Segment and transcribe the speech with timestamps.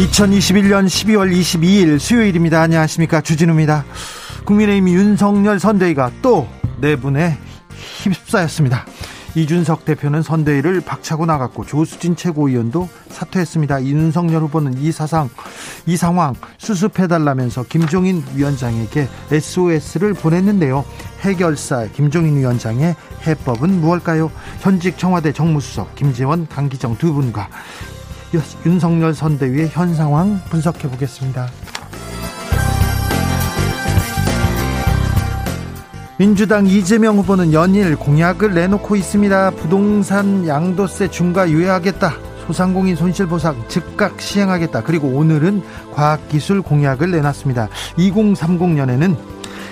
[0.00, 2.62] 2021년 12월 22일 수요일입니다.
[2.62, 3.20] 안녕하십니까.
[3.20, 3.84] 주진우입니다.
[4.46, 6.48] 국민의힘 윤석열 선대위가 또
[6.80, 7.36] 내분에
[8.02, 8.86] 휩싸였습니다.
[9.34, 13.84] 이준석 대표는 선대위를 박차고 나갔고 조수진 최고위원도 사퇴했습니다.
[13.84, 15.28] 윤석열 후보는 이 사상,
[15.84, 20.82] 이 상황 수습해달라면서 김종인 위원장에게 SOS를 보냈는데요.
[21.20, 24.32] 해결사 김종인 위원장의 해법은 무엇일까요?
[24.60, 27.50] 현직 청와대 정무수석 김재원, 강기정 두 분과
[28.64, 31.48] 윤석열 선대위의 현 상황 분석해 보겠습니다.
[36.18, 39.52] 민주당 이재명 후보는 연일 공약을 내놓고 있습니다.
[39.52, 42.12] 부동산 양도세 중과 유예하겠다.
[42.46, 44.82] 소상공인 손실보상 즉각 시행하겠다.
[44.82, 45.62] 그리고 오늘은
[45.94, 47.68] 과학기술 공약을 내놨습니다.
[47.96, 49.16] 2030년에는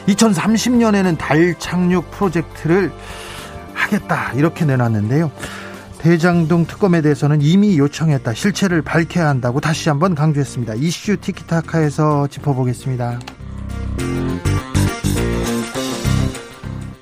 [0.08, 2.92] 2030년에는 달 착륙 프로젝트를
[3.74, 4.32] 하겠다.
[4.32, 5.30] 이렇게 내놨는데요.
[5.98, 8.34] 대장동 특검에 대해서는 이미 요청했다.
[8.34, 10.74] 실체를 밝혀야 한다고 다시 한번 강조했습니다.
[10.74, 13.18] 이슈 티키타카에서 짚어보겠습니다.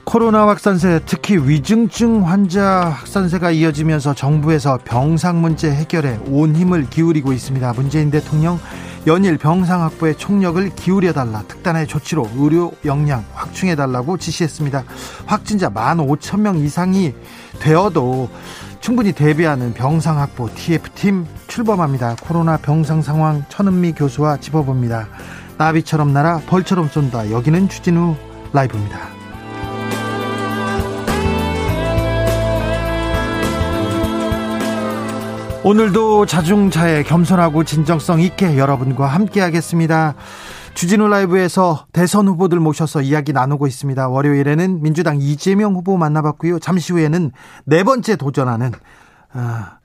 [0.04, 7.72] 코로나 확산세 특히 위중증 환자 확산세가 이어지면서 정부에서 병상 문제 해결에 온 힘을 기울이고 있습니다.
[7.74, 8.58] 문재인 대통령
[9.06, 14.84] 연일 병상 확보에 총력을 기울여 달라 특단의 조치로 의료 역량 확충해 달라고 지시했습니다.
[15.26, 17.12] 확진자 1만 5천 명 이상이
[17.60, 18.28] 되어도
[18.86, 22.14] 충분히 대비하는 병상 확보 TF팀 출범합니다.
[22.22, 25.08] 코로나 병상 상황 천은미 교수와 짚어봅니다.
[25.58, 27.32] 나비처럼 날아 벌처럼 쏜다.
[27.32, 28.14] 여기는 주진우
[28.52, 29.00] 라이브입니다.
[35.64, 40.14] 오늘도 자중차에 겸손하고 진정성 있게 여러분과 함께하겠습니다.
[40.76, 44.08] 주진우 라이브에서 대선 후보들 모셔서 이야기 나누고 있습니다.
[44.08, 46.58] 월요일에는 민주당 이재명 후보 만나봤고요.
[46.58, 47.32] 잠시 후에는
[47.64, 48.78] 네 번째 도전하는 아,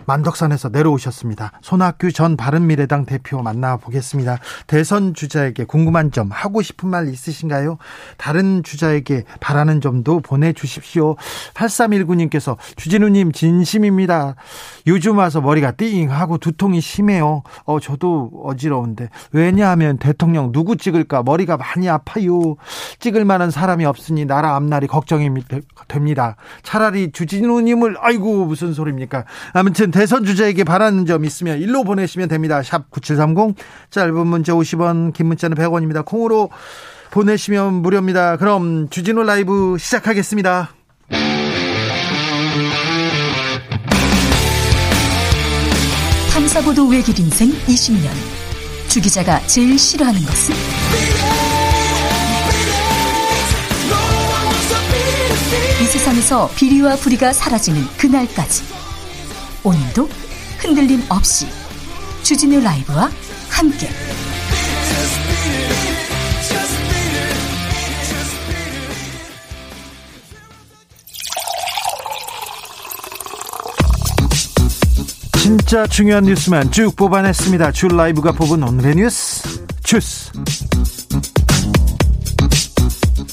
[0.05, 1.51] 만덕산에서 내려오셨습니다.
[1.61, 4.39] 손학규 전 바른미래당 대표 만나보겠습니다.
[4.67, 7.77] 대선 주자에게 궁금한 점, 하고 싶은 말 있으신가요?
[8.17, 11.15] 다른 주자에게 바라는 점도 보내주십시오.
[11.53, 14.35] 8319님께서 주진우님 진심입니다.
[14.87, 17.43] 요즘 와서 머리가 띵하고 두통이 심해요.
[17.65, 19.09] 어, 저도 어지러운데.
[19.31, 22.55] 왜냐하면 대통령 누구 찍을까 머리가 많이 아파요.
[22.99, 25.29] 찍을 만한 사람이 없으니 나라 앞날이 걱정이
[25.87, 26.35] 됩니다.
[26.63, 29.25] 차라리 주진우님을, 아이고, 무슨 소리입니까?
[29.53, 32.61] 아무튼 대선 주자에게 바라는 점 있으면 일로 보내시면 됩니다.
[32.63, 33.55] 샵 9730
[33.89, 36.05] 짧은 문자 50원 긴 문자는 100원입니다.
[36.05, 36.49] 콩으로
[37.11, 38.37] 보내시면 무료입니다.
[38.37, 40.71] 그럼 주진우 라이브 시작하겠습니다.
[46.33, 48.09] 탐사보도 외길 인생 20년
[48.87, 50.55] 주 기자가 제일 싫어하는 것은?
[55.81, 58.80] 이 세상에서 비리와 부리가 사라지는 그날까지
[59.63, 60.09] 오늘도
[60.57, 61.47] 흔들림 없이
[62.23, 63.11] 주진우 라이브와
[63.49, 63.89] 함께.
[75.39, 77.71] 진짜 중요한 뉴스만 쭉 뽑아냈습니다.
[77.71, 79.65] 줄 라이브가 뽑은 오늘의 뉴스.
[79.83, 80.31] 주스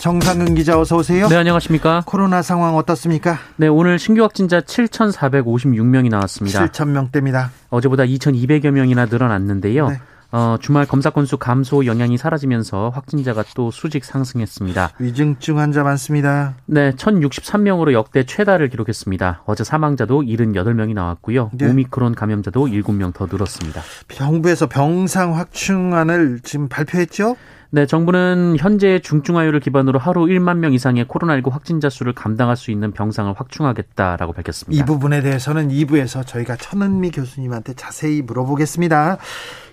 [0.08, 1.28] 정상근 기자 어서 오세요.
[1.28, 2.02] 네, 안녕하십니까?
[2.06, 3.36] 코로나 상황 어떻습니까?
[3.56, 6.64] 네, 오늘 신규 확진자 7,456명이 나왔습니다.
[6.64, 7.50] 7,000명대입니다.
[7.69, 9.88] 어제보다 2,200여 명이나 늘어났는데요.
[9.91, 10.00] 네.
[10.32, 14.93] 어, 주말 검사 건수 감소 영향이 사라지면서 확진자가 또 수직 상승했습니다.
[14.99, 16.55] 위중증 환자 많습니다.
[16.64, 19.43] 네, 1063명으로 역대 최다를 기록했습니다.
[19.44, 21.50] 어제 사망자도 78명이 나왔고요.
[21.52, 21.69] 네.
[21.69, 23.82] 오미크론 감염자도 7명 더 늘었습니다.
[24.08, 27.37] 정부에서 병상 확충안을 지금 발표했죠?
[27.70, 32.93] 네, 정부는 현재 중증화율을 기반으로 하루 1만 명 이상의 코로나19 확진자 수를 감당할 수 있는
[32.93, 34.82] 병상을 확충하겠다라고 밝혔습니다.
[34.82, 39.19] 이 부분에 대해서는 2부에서 저희가 천은미 교수님한테 자세히 물어보겠습니다.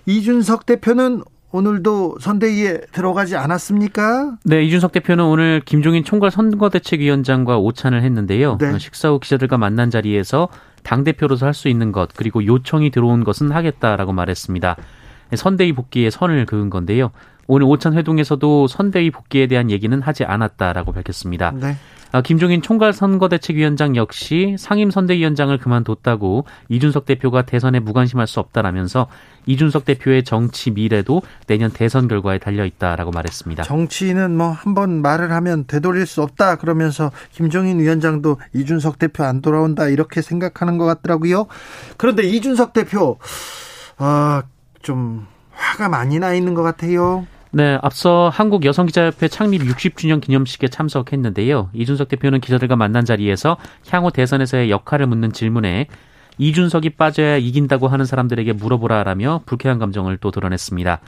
[0.04, 1.22] 이준석 대표는
[1.52, 4.36] 오늘도 선대위에 들어가지 않았습니까?
[4.44, 8.58] 네, 이준석 대표는 오늘 김종인 총괄 선거대책위원장과 오찬을 했는데요.
[8.60, 8.78] 네.
[8.78, 10.48] 식사 후 기자들과 만난 자리에서
[10.82, 14.76] 당대표로서 할 수 있는 것, 그리고 요청이 들어온 것은 하겠다라고 말했습니다.
[15.34, 17.10] 선대위 복귀에 선을 그은 건데요.
[17.46, 21.52] 오늘 오찬 회동에서도 선대위 복귀에 대한 얘기는 하지 않았다라고 밝혔습니다.
[21.52, 21.76] 네.
[22.12, 29.08] 아, 김종인 총괄선거대책위원장 역시 상임선대위원장을 그만뒀다고 이준석 대표가 대선에 무관심할 수 없다라면서
[29.46, 33.64] 이준석 대표의 정치 미래도 내년 대선 결과에 달려 있다라고 말했습니다.
[33.64, 39.88] 정치는 뭐한 번 말을 하면 되돌릴 수 없다 그러면서 김종인 위원장도 이준석 대표 안 돌아온다
[39.88, 41.46] 이렇게 생각하는 것 같더라고요.
[41.96, 43.18] 그런데 이준석 대표
[43.98, 44.42] 아
[44.86, 47.26] 좀 화가 많이 나 있는 것 같아요.
[47.56, 51.70] 네, 앞서 한국 여성기자협회 창립 60주년 기념식에 참석했는데요.
[51.72, 53.56] 이준석 대표는 기자들과 만난 자리에서
[53.88, 55.86] 향후 대선에서의 역할을 묻는 질문에
[56.36, 61.00] 이준석이 빠져야 이긴다고 하는 사람들에게 물어보라라며 불쾌한 감정을 또 드러냈습니다.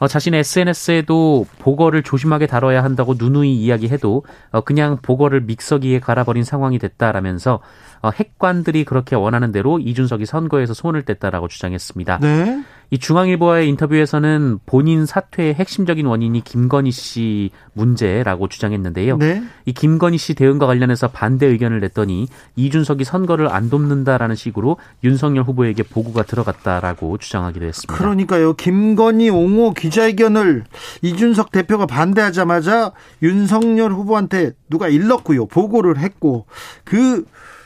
[0.00, 6.78] 어, 자신의 SNS에도 보거를 조심하게 다뤄야 한다고 누누이 이야기해도 어, 그냥 보거를 믹서기에 갈아버린 상황이
[6.78, 7.60] 됐다라면서
[8.02, 12.18] 어, 핵관들이 그렇게 원하는 대로 이준석이 선거에서 손을 뗐다라고 주장했습니다.
[12.18, 12.64] 네.
[12.90, 19.16] 이 중앙일보와의 인터뷰에서는 본인 사퇴의 핵심적인 원인이 김건희 씨 문제라고 주장했는데요.
[19.18, 19.42] 네.
[19.64, 22.26] 이 김건희 씨 대응과 관련해서 반대 의견을 냈더니
[22.56, 27.96] 이준석이 선거를 안 돕는다라는 식으로 윤석열 후보에게 보고가 들어갔다라고 주장하기도 했습니다.
[27.96, 28.54] 그러니까요.
[28.54, 30.64] 김건희 옹호 기자회견을
[31.02, 35.46] 이준석 대표가 반대하자마자 윤석열 후보한테 누가 일렀고요.
[35.46, 36.46] 보고를 했고
[36.84, 37.24] 그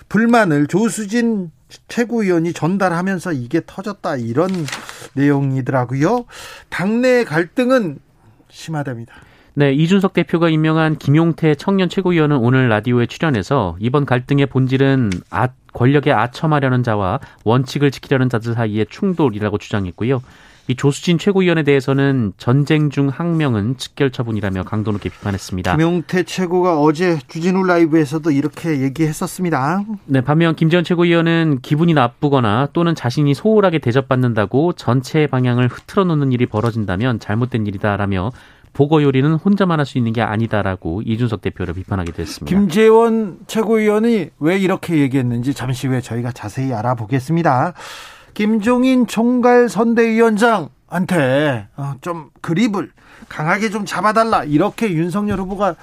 [0.09, 1.50] 불만을 조수진
[1.88, 4.50] 최고위원이 전달하면서 이게 터졌다 이런
[5.15, 6.26] 내용이더라고요.
[6.69, 7.99] 당내 갈등은
[8.49, 9.15] 심하답니다.
[9.56, 16.11] 네, 이준석 대표가 임명한 김용태 청년 최고위원은 오늘 라디오에 출연해서 이번 갈등의 본질은 아, 권력에
[16.11, 20.23] 아첨하려는 자와 원칙을 지키려는 자들 사이의 충돌이라고 주장했고요.
[20.66, 25.76] 이 조수진 최고위원에 대해서는 전쟁 중 항명은 직결 처분이라며 강도 높게 비판했습니다.
[25.76, 29.84] 김용태 최고가 어제 주진우 라이브에서도 이렇게 얘기했었습니다.
[30.06, 36.46] 네, 반면 김재원 최고위원은 기분이 나쁘거나 또는 자신이 소홀하게 대접받는다고 전체 방향을 흐트러 놓는 일이
[36.46, 38.31] 벌어진다면 잘못된 일이다라며
[38.72, 42.58] 보고 요리는 혼자만 할 수 있는 게 아니다라고 이준석 대표를 비판하기도 했습니다.
[42.58, 47.75] 김재원 최고위원이 왜 이렇게 얘기했는지 잠시 후에 저희가 자세히 알아보겠습니다.
[48.34, 52.90] 김종인 총괄 선대위원장한테 어, 좀 그립을
[53.28, 55.76] 강하게 좀 잡아달라 이렇게 윤석열 후보가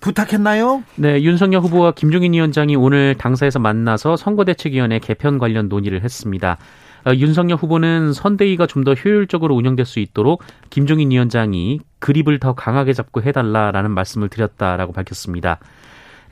[0.00, 0.82] 부탁했나요?
[0.96, 6.58] 네, 윤석열 후보와 김종인 위원장이 오늘 당사에서 만나서 선거대책위원회 개편 관련 논의를 했습니다.
[7.04, 12.92] 어, 윤석열 후보는 선대위가 좀 더 효율적으로 운영될 수 있도록 김종인 위원장이 그립을 더 강하게
[12.92, 15.60] 잡고 해달라라는 말씀을 드렸다라고 밝혔습니다.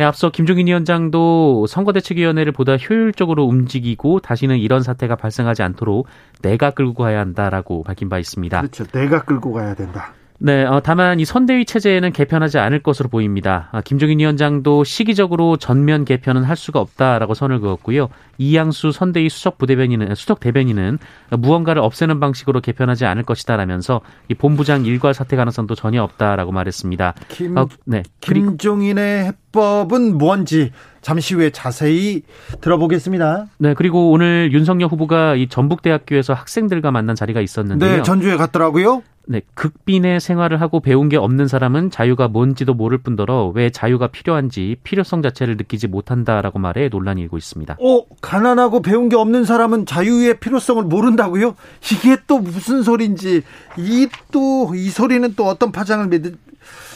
[0.00, 6.06] 네, 앞서 김종인 위원장도 선거대책위원회를 보다 효율적으로 움직이고 다시는 이런 사태가 발생하지 않도록
[6.40, 8.60] 내가 끌고 가야 한다라고 밝힌 바 있습니다.
[8.62, 8.86] 그렇죠.
[8.86, 10.14] 내가 끌고 가야 된다.
[10.42, 13.68] 네, 어, 다만 이 선대위 체제에는 개편하지 않을 것으로 보입니다.
[13.72, 18.08] 아, 김종인 위원장도 시기적으로 전면 개편은 할 수가 없다라고 선을 그었고요.
[18.38, 20.98] 이양수 선대위 수석 부대변인은 수석 대변인은
[21.38, 27.14] 무언가를 없애는 방식으로 개편하지 않을 것이다라면서 이 본부장 일괄 사퇴 가능성도 전혀 없다라고 말했습니다.
[27.28, 30.72] 김, 어, 네, 김종인의 해법은 뭔지
[31.02, 32.22] 잠시 후에 자세히
[32.62, 33.46] 들어보겠습니다.
[33.58, 37.96] 네, 그리고 오늘 윤석열 후보가 이 전북대학교에서 학생들과 만난 자리가 있었는데요.
[37.96, 39.02] 네, 전주에 갔더라고요.
[39.30, 44.74] 네, 극빈의 생활을 하고 배운 게 없는 사람은 자유가 뭔지도 모를 뿐더러 왜 자유가 필요한지
[44.82, 47.76] 필요성 자체를 느끼지 못한다라고 말해 논란이 일고 있습니다.
[47.80, 51.54] 어, 가난하고 배운 게 없는 사람은 자유의 필요성을 모른다고요?
[51.92, 53.42] 이게 또 무슨 소리인지
[53.78, 56.10] 이또이 소리는 또 어떤 파장을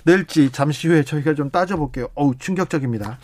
[0.04, 2.08] 낼지 잠시 후에 저희가 좀 따져볼게요.
[2.14, 3.18] 어우, 충격적입니다.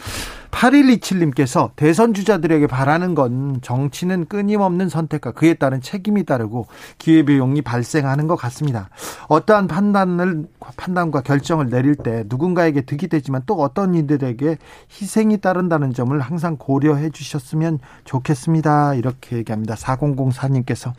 [0.51, 6.67] 8127님께서 대선 주자들에게 바라는 건 정치는 끊임없는 선택과 그에 따른 책임이 따르고
[6.99, 8.91] 기회비용이 발생하는 것 같습니다.
[9.29, 14.59] 어떠한 판단을, 판단과 결정을 내릴 때 누군가에게 득이 되지만 또 어떤 이들에게
[14.91, 18.95] 희생이 따른다는 점을 항상 고려해 주셨으면 좋겠습니다.
[18.95, 19.75] 이렇게 얘기합니다.
[19.77, 20.93] 4004님께서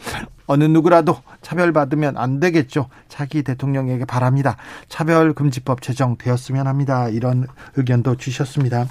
[0.47, 2.89] 어느 누구라도 차별받으면 안 되겠죠.
[3.07, 4.57] 차기 대통령에게 바랍니다.
[4.89, 7.07] 차별금지법 제정되었으면 합니다.
[7.07, 8.87] 이런 의견도 주셨습니다.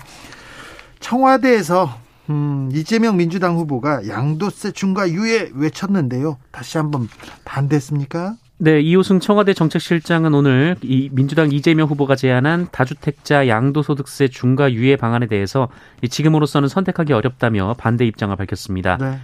[1.00, 1.98] 청와대에서
[2.30, 6.38] 음, 이재명 민주당 후보가 양도세 중과 유예 외쳤는데요.
[6.52, 7.08] 다시 한번
[7.44, 8.36] 반대했습니까?
[8.62, 15.26] 네, 이호승 청와대 정책실장은 오늘 이 민주당 이재명 후보가 제안한 다주택자 양도소득세 중과 유예 방안에
[15.26, 15.68] 대해서
[16.08, 18.98] 지금으로서는 선택하기 어렵다며 반대 입장을 밝혔습니다.
[18.98, 19.18] 네.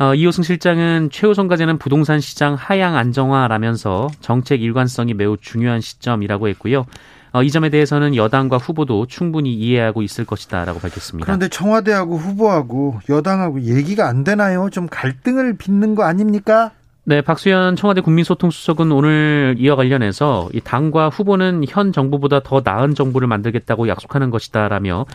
[0.00, 6.86] 어, 이호승 실장은 최우선 과제는 부동산 시장 하향 안정화라면서 정책 일관성이 매우 중요한 시점이라고 했고요.
[7.32, 11.26] 어, 이 점에 대해서는 여당과 후보도 충분히 이해하고 있을 것이다라고 밝혔습니다.
[11.26, 14.70] 그런데 청와대하고 후보하고 여당하고 얘기가 안 되나요?
[14.70, 16.70] 좀 갈등을 빚는 거 아닙니까?
[17.04, 23.26] 네, 박수현 청와대 국민소통수석은 오늘 이와 관련해서 이 당과 후보는 현 정부보다 더 나은 정부를
[23.26, 25.06] 만들겠다고 약속하는 것이다라며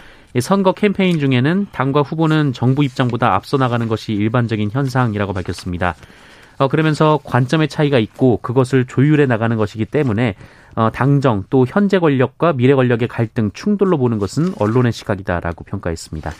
[0.41, 5.95] 선거 캠페인 중에는 당과 후보는 정부 입장보다 앞서 나가는 것이 일반적인 현상이라고 밝혔습니다.
[6.57, 10.35] 어, 그러면서 관점의 차이가 있고 그것을 조율해 나가는 것이기 때문에
[10.75, 16.31] 어, 당정 또 현재 권력과 미래 권력의 갈등 충돌로 보는 것은 언론의 시각이다라고 평가했습니다.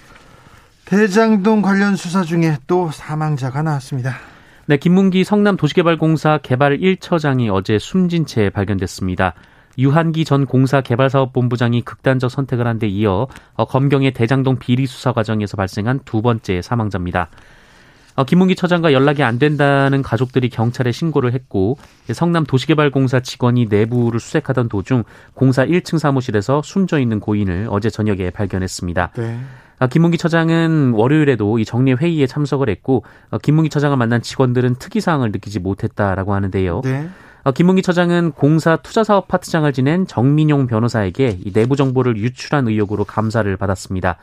[0.85, 4.34] 대장동 관련 수사 중에 또 사망자가 나왔습니다.
[4.67, 9.33] 네, 김문기 성남 도시개발공사 개발 1처장이 어제 숨진 채 발견됐습니다.
[9.77, 15.55] 유한기 전 공사 개발사업본부장이 극단적 선택을 한 데 이어 어, 검경의 대장동 비리 수사 과정에서
[15.57, 17.29] 발생한 두 번째 사망자입니다.
[18.15, 21.77] 어, 김문기 처장과 연락이 안 된다는 가족들이 경찰에 신고를 했고
[22.11, 25.03] 성남 도시개발공사 직원이 내부를 수색하던 도중
[25.35, 29.11] 공사 1층 사무실에서 숨져 있는 고인을 어제 저녁에 발견했습니다.
[29.17, 29.39] 네.
[29.85, 34.99] 아, 김문기 처장은 월요일에도 이 정례 회의에 참석을 했고 어, 김문기 처장을 만난 직원들은 특이
[34.99, 36.81] 사항을 느끼지 못했다라고 하는데요.
[36.83, 37.07] 네.
[37.43, 43.55] 어, 김문기 처장은 공사 투자사업 파트장을 지낸 정민용 변호사에게 이 내부 정보를 유출한 의혹으로 감사를
[43.57, 44.17] 받았습니다.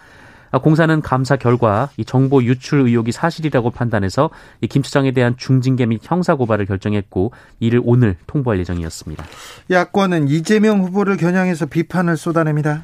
[0.51, 4.31] 아, 공사는 감사 결과 이 정보 유출 의혹이 사실이라고 판단해서
[4.63, 9.25] 이김 처장에 대한 중징계 및 형사 고발을 결정했고 이를 오늘 통보할 예정이었습니다.
[9.71, 12.83] 야권은 이재명 후보를 겨냥해서 비판을 쏟아냅니다.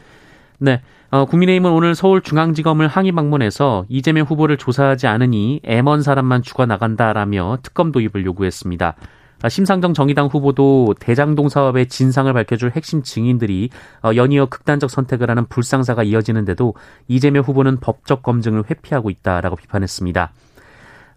[0.58, 0.82] 네.
[1.10, 7.92] 어, 국민의힘은 오늘 서울중앙지검을 항의 방문해서 이재명 후보를 조사하지 않으니 애먼 사람만 죽어 나간다라며 특검
[7.92, 8.96] 도입을 요구했습니다.
[9.40, 13.70] 아, 심상정 정의당 후보도 대장동 사업의 진상을 밝혀줄 핵심 증인들이
[14.02, 16.74] 어, 연이어 극단적 선택을 하는 불상사가 이어지는데도
[17.06, 20.32] 이재명 후보는 법적 검증을 회피하고 있다라고 비판했습니다.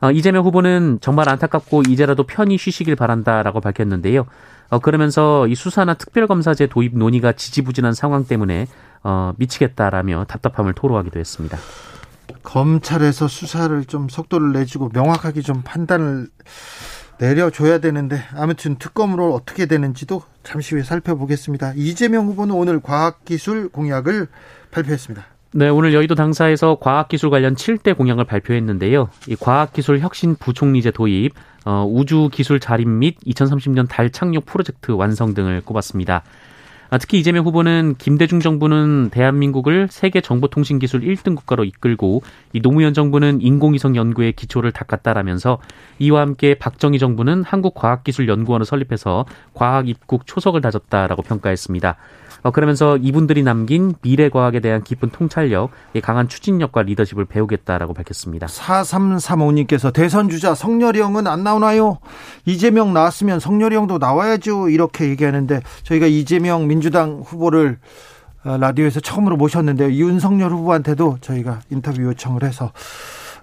[0.02, 4.26] 어, 이재명 후보는 정말 안타깝고 이제라도 편히 쉬시길 바란다라고 밝혔는데요.
[4.70, 8.68] 어, 그러면서 이 수사나 특별검사제 도입 논의가 지지부진한 상황 때문에
[9.38, 11.58] 미치겠다라며 답답함을 토로하기도 했습니다.
[12.44, 16.28] 검찰에서 수사를 좀 속도를 내주고 명확하게 좀 판단을
[17.20, 21.74] 내려줘야 되는데 아무튼 특검으로 어떻게 되는지도 잠시 후에 살펴보겠습니다.
[21.76, 24.28] 이재명 후보는 오늘 과학기술 공약을
[24.72, 25.26] 발표했습니다.
[25.54, 29.10] 네, 오늘 여의도 당사에서 과학기술 관련 7대 공약을 발표했는데요.
[29.28, 31.34] 이 과학기술 혁신 부총리제 도입,
[31.66, 36.24] 어, 우주기술 자립 및 2030년 달 착륙 프로젝트 완성 등을 꼽았습니다.
[36.94, 42.22] 아, 특히 이재명 후보는 김대중 정부는 대한민국을 세계 정보통신기술 1등 국가로 이끌고
[42.52, 45.60] 이 노무현 정부는 인공위성 연구의 기초를 닦았다라면서
[46.00, 51.96] 이와 함께 박정희 정부는 한국과학기술연구원을 설립해서 과학 입국 초석을 다졌다라고 평가했습니다.
[52.44, 55.72] 어, 그러면서 이분들이 남긴 미래 과학에 대한 깊은 통찰력,
[56.02, 58.48] 강한 추진력과 리더십을 배우겠다라고 밝혔습니다.
[58.48, 62.00] 4335님께서 대선 주자 성렬형은 안 나오나요?
[62.46, 64.70] 이재명 나왔으면 성렬형도 나와야죠.
[64.70, 67.78] 이렇게 얘기하는데 저희가 이재명 민주당 후보를
[68.44, 69.92] 어, 라디오에서 처음으로 모셨는데요.
[69.92, 72.72] 윤석열 후보한테도 저희가 인터뷰 요청을 해서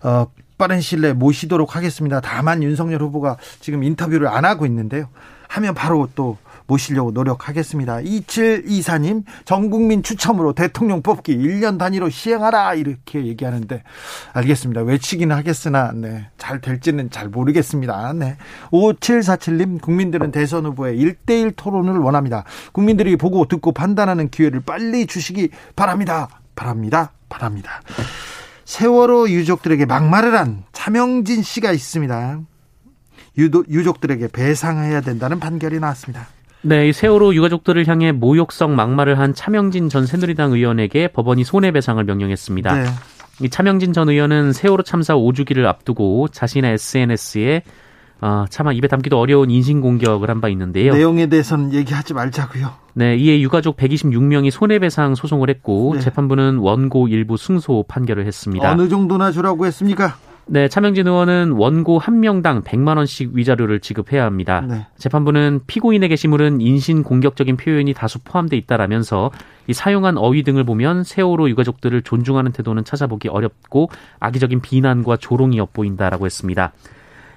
[0.02, 0.26] 어,
[0.56, 2.20] 빠른 시일 내에 모시도록 하겠습니다.
[2.20, 5.08] 다만 윤석열 후보가 지금 인터뷰를 안 하고 있는데요.
[5.48, 6.36] 하면 바로 또
[6.68, 7.96] 모시려고 노력하겠습니다.
[7.96, 12.74] 2724님, 전 국민 추첨으로 대통령 뽑기 1년 단위로 시행하라.
[12.74, 13.82] 이렇게 얘기하는데,
[14.34, 14.82] 알겠습니다.
[14.82, 16.28] 외치기는 하겠으나, 네.
[16.36, 18.12] 잘 될지는 잘 모르겠습니다.
[18.12, 18.36] 네.
[18.70, 22.44] 5747님, 국민들은 대선 후보의 1대1 토론을 원합니다.
[22.72, 26.28] 국민들이 보고 듣고 판단하는 기회를 빨리 주시기 바랍니다.
[26.54, 27.12] 바랍니다.
[27.30, 27.80] 바랍니다.
[28.66, 32.40] 세월호 유족들에게 막말을 한 차명진 씨가 있습니다.
[33.38, 36.26] 유도, 유족들에게 배상해야 된다는 판결이 나왔습니다.
[36.62, 42.74] 네, 이 세월호 유가족들을 향해 모욕성 막말을 한 차명진 전 새누리당 의원에게 법원이 손해배상을 명령했습니다.
[42.74, 42.88] 네.
[43.40, 47.62] 이 차명진 전 의원은 세월호 참사 5주기를 앞두고 자신의 SNS에
[48.20, 50.92] 어, 차마 입에 담기도 어려운 인신 공격을 한 바 있는데요.
[50.92, 52.70] 내용에 대해서는 얘기하지 말자고요.
[52.94, 56.00] 네, 이에 유가족 126명이 손해배상 소송을 했고 네.
[56.00, 58.72] 재판부는 원고 일부 승소 판결을 했습니다.
[58.72, 60.16] 어느 정도나 주라고 했습니까?
[60.50, 64.64] 네, 차명진 의원은 원고 한 명당 100만 원씩 위자료를 지급해야 합니다.
[64.66, 64.86] 네.
[64.96, 69.30] 재판부는 피고인의 게시물은 인신 공격적인 표현이 다수 포함돼 있다라면서
[69.66, 73.90] 이 사용한 어휘 등을 보면 세월호 유가족들을 존중하는 태도는 찾아보기 어렵고
[74.20, 76.72] 악의적인 비난과 조롱이 엿보인다라고 했습니다.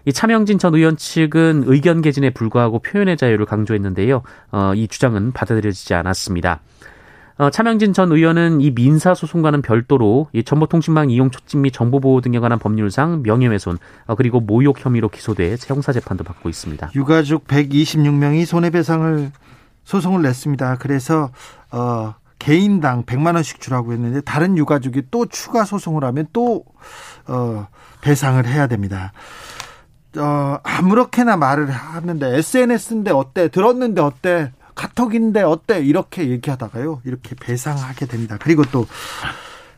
[0.06, 4.24] 이 차명진 전 의원 측은 의견 개진에 불과하고 표현의 자유를 강조했는데요.
[4.52, 6.62] 어, 이 주장은 받아들여지지 않았습니다.
[7.38, 12.40] 어, 차명진 전 의원은 이 민사 소송과는 별도로 이 정보통신망 이용 촉진 및 정보보호 등에
[12.40, 16.92] 관한 법률상 명예훼손 어, 그리고 모욕 혐의로 기소돼 형사 재판도 받고 있습니다.
[16.96, 19.32] 유가족 126명이 손해배상을
[19.84, 20.78] 소송을 냈습니다.
[20.78, 21.32] 그래서
[21.72, 26.64] 어, 개인당 100만 원씩 주라고 했는데 다른 유가족이 또 추가 소송을 하면 또
[27.28, 27.68] 어,
[28.02, 29.14] 배상을 해야 됩니다.
[30.18, 33.48] 어, 아무렇게나 말을 하는데 SNS인데 어때?
[33.48, 34.52] 들었는데 어때?
[34.76, 35.82] 카톡인데 어때?
[35.82, 37.02] 이렇게 얘기하다가요.
[37.06, 38.38] 이렇게 배상하게 됩니다.
[38.40, 38.86] 그리고 또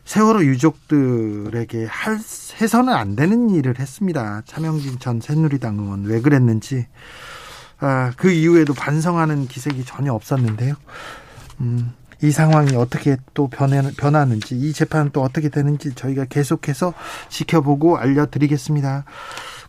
[0.04, 2.18] 세월호 유족들에게 할,
[2.60, 4.42] 해서는 안 되는 일을 했습니다.
[4.44, 6.86] 차명진 전 새누리당 의원 왜 그랬는지.
[7.80, 10.74] 아, 그 이후에도 반성하는 기색이 전혀 없었는데요.
[11.60, 16.94] 음, 이 상황이 어떻게 또 변해, 변하는지, 이 재판은 또 어떻게 되는지 저희가 계속해서
[17.28, 19.04] 지켜보고 알려드리겠습니다.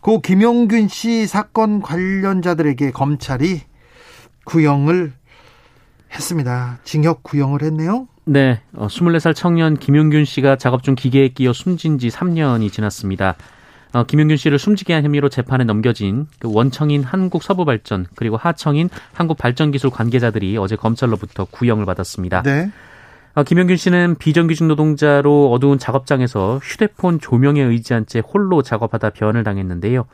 [0.00, 3.62] 고 김용균 씨 사건 관련자들에게 검찰이
[4.46, 5.12] 구형을
[6.12, 6.78] 했습니다.
[6.84, 8.08] 징역 구형을 했네요.
[8.24, 13.36] 네, 어, 24살 청년 김용균 씨가 작업 중 기계에 끼어 숨진 지 3년이 지났습니다.
[13.92, 20.56] 어, 김용균 씨를 숨지게 한 혐의로 재판에 넘겨진 그 원청인 한국서부발전 그리고 하청인 한국발전기술 관계자들이
[20.56, 22.42] 어제 검찰로부터 구형을 받았습니다.
[22.42, 22.70] 네.
[23.34, 30.06] 어, 김용균 씨는 비정규직 노동자로 어두운 작업장에서 휴대폰 조명에 의지한 채 홀로 작업하다 변을 당했는데요.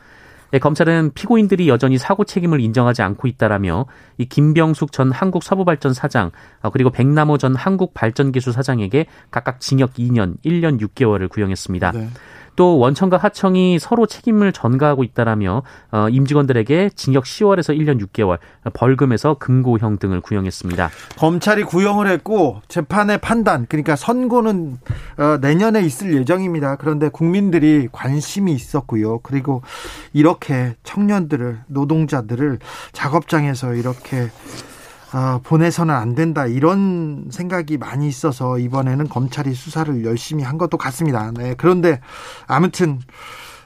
[0.53, 3.87] 네, 검찰은 피고인들이 여전히 사고 책임을 인정하지 않고 있다라며
[4.19, 6.31] 이 김병숙 전 한국서부발전 사장
[6.61, 11.93] 어, 그리고 백남호 전 한국발전기술 사장에게 각각 징역 2년, 1년 6개월을 구형했습니다.
[11.93, 12.09] 네.
[12.57, 18.39] 또 원청과 하청이 서로 책임을 전가하고 있다라며 어, 임직원들에게 징역 10월에서 1년 6개월,
[18.73, 20.91] 벌금에서 금고형 등을 구형했습니다.
[21.17, 24.79] 검찰이 구형을 했고 재판의 판단, 그러니까 선고는
[25.19, 26.77] 어, 내년에 있을 예정입니다.
[26.77, 29.21] 그런데 국민들이 관심이 있었고요.
[29.21, 29.63] 그리고
[30.13, 32.59] 이렇게 청년들을 노동자들을
[32.93, 34.29] 작업장에서 이렇게
[35.15, 41.31] 아, 보내서는 안 된다 이런 생각이 많이 있어서 이번에는 검찰이 수사를 열심히 한 것도 같습니다.
[41.37, 42.01] 네, 그런데
[42.47, 42.99] 아무튼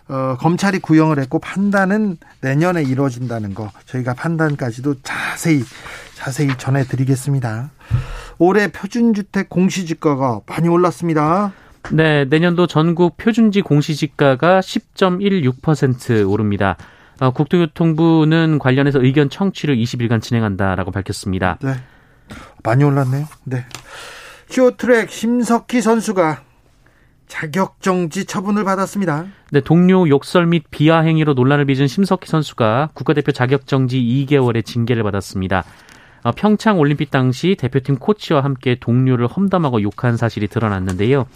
[0.09, 5.63] 어, 검찰이 구형을 했고 판단은 내년에 이루어진다는 거 저희가 판단까지도 자세히
[6.15, 7.71] 자세히 전해드리겠습니다.
[8.39, 11.53] 올해 표준주택 공시지가가 많이 올랐습니다.
[11.93, 16.77] 네, 내년도 전국 표준지 공시지가가 10.16% 오릅니다.
[17.21, 21.59] 어, 국토교통부는 관련해서 의견 청취를 20일간 진행한다라고 밝혔습니다.
[21.63, 21.75] 네.
[22.63, 23.27] 많이 올랐네요.
[23.45, 23.65] 네.
[24.49, 26.43] 쇼트랙 심석희 선수가
[27.27, 29.27] 자격 정지 처분을 받았습니다.
[29.51, 35.03] 네, 동료 욕설 및 비하 행위로 논란을 빚은 심석희 선수가 국가대표 자격 정지 2개월의 징계를
[35.03, 35.65] 받았습니다.
[36.23, 41.27] 어, 평창 올림픽 당시 대표팀 코치와 함께 동료를 험담하고 욕한 사실이 드러났는데요.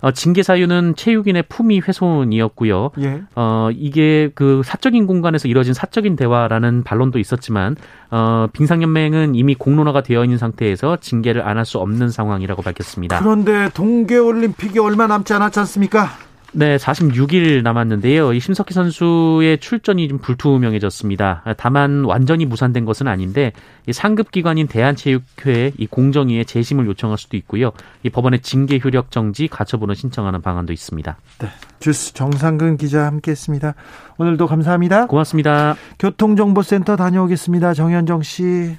[0.00, 2.90] 어, 징계 사유는 체육인의 품위 훼손이었고요.
[3.00, 3.22] 예.
[3.36, 7.76] 어, 이게 그 사적인 공간에서 이뤄진 사적인 대화라는 반론도 있었지만
[8.10, 13.18] 어, 빙상연맹은 이미 공론화가 되어 있는 상태에서 징계를 안 할 수 없는 상황이라고 밝혔습니다.
[13.20, 16.08] 그런데 동계올림픽이 얼마 남지 않았지 않습니까?
[16.52, 18.32] 네, 46일 남았는데요.
[18.32, 21.44] 이 심석희 선수의 출전이 좀 불투명해졌습니다.
[21.56, 23.52] 다만 완전히 무산된 것은 아닌데
[23.86, 27.70] 이 상급 기관인 대한체육회 이 공정위에 재심을 요청할 수도 있고요.
[28.02, 31.16] 이 법원의 징계 효력 정지 가처분을 신청하는 방안도 있습니다.
[31.38, 33.74] 네, 주스 정상근 기자 함께했습니다.
[34.18, 35.06] 오늘도 감사합니다.
[35.06, 35.76] 고맙습니다.
[36.00, 37.74] 교통정보센터 다녀오겠습니다.
[37.74, 38.76] 정현정 씨.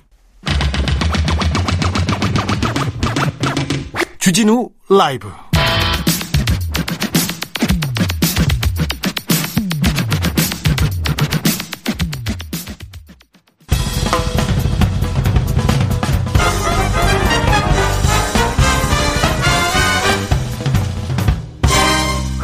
[4.19, 5.29] 주진우 라이브.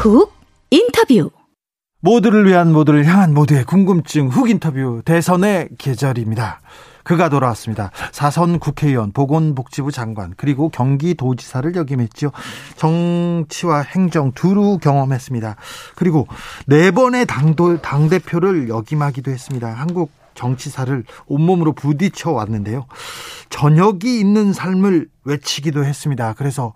[0.07, 0.31] 훅
[0.71, 1.31] 인터뷰
[1.99, 6.61] 모두를 위한 모두를 향한 모두의 궁금증 훅 인터뷰 대선의 계절입니다.
[7.03, 7.91] 그가 돌아왔습니다.
[8.11, 12.31] 사선 국회의원, 보건복지부 장관, 그리고 경기도지사를 역임했죠.
[12.75, 15.55] 정치와 행정 두루 경험했습니다.
[15.95, 16.27] 그리고
[16.65, 19.69] 네 번의 당도, 당대표를 역임하기도 했습니다.
[19.69, 22.85] 한국 정치사를 온몸으로 부딪혀 왔는데요.
[23.49, 26.33] 저녁이 있는 삶을 외치기도 했습니다.
[26.37, 26.73] 그래서,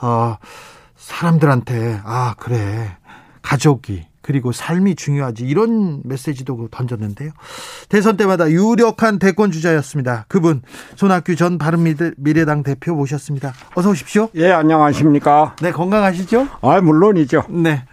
[0.00, 0.36] 어,
[1.08, 2.96] 사람들한테 아 그래
[3.42, 7.30] 가족이 그리고 삶이 중요하지 이런 메시지도 던졌는데요.
[7.88, 10.26] 대선 때마다 유력한 대권 주자였습니다.
[10.28, 10.60] 그분
[10.96, 13.54] 손학규 전 바른미래당 대표 모셨습니다.
[13.74, 14.28] 어서 오십시오.
[14.34, 15.56] 예, 안녕하십니까?
[15.62, 16.46] 네, 건강하시죠?
[16.60, 17.44] 아, 물론이죠.
[17.48, 17.84] 네.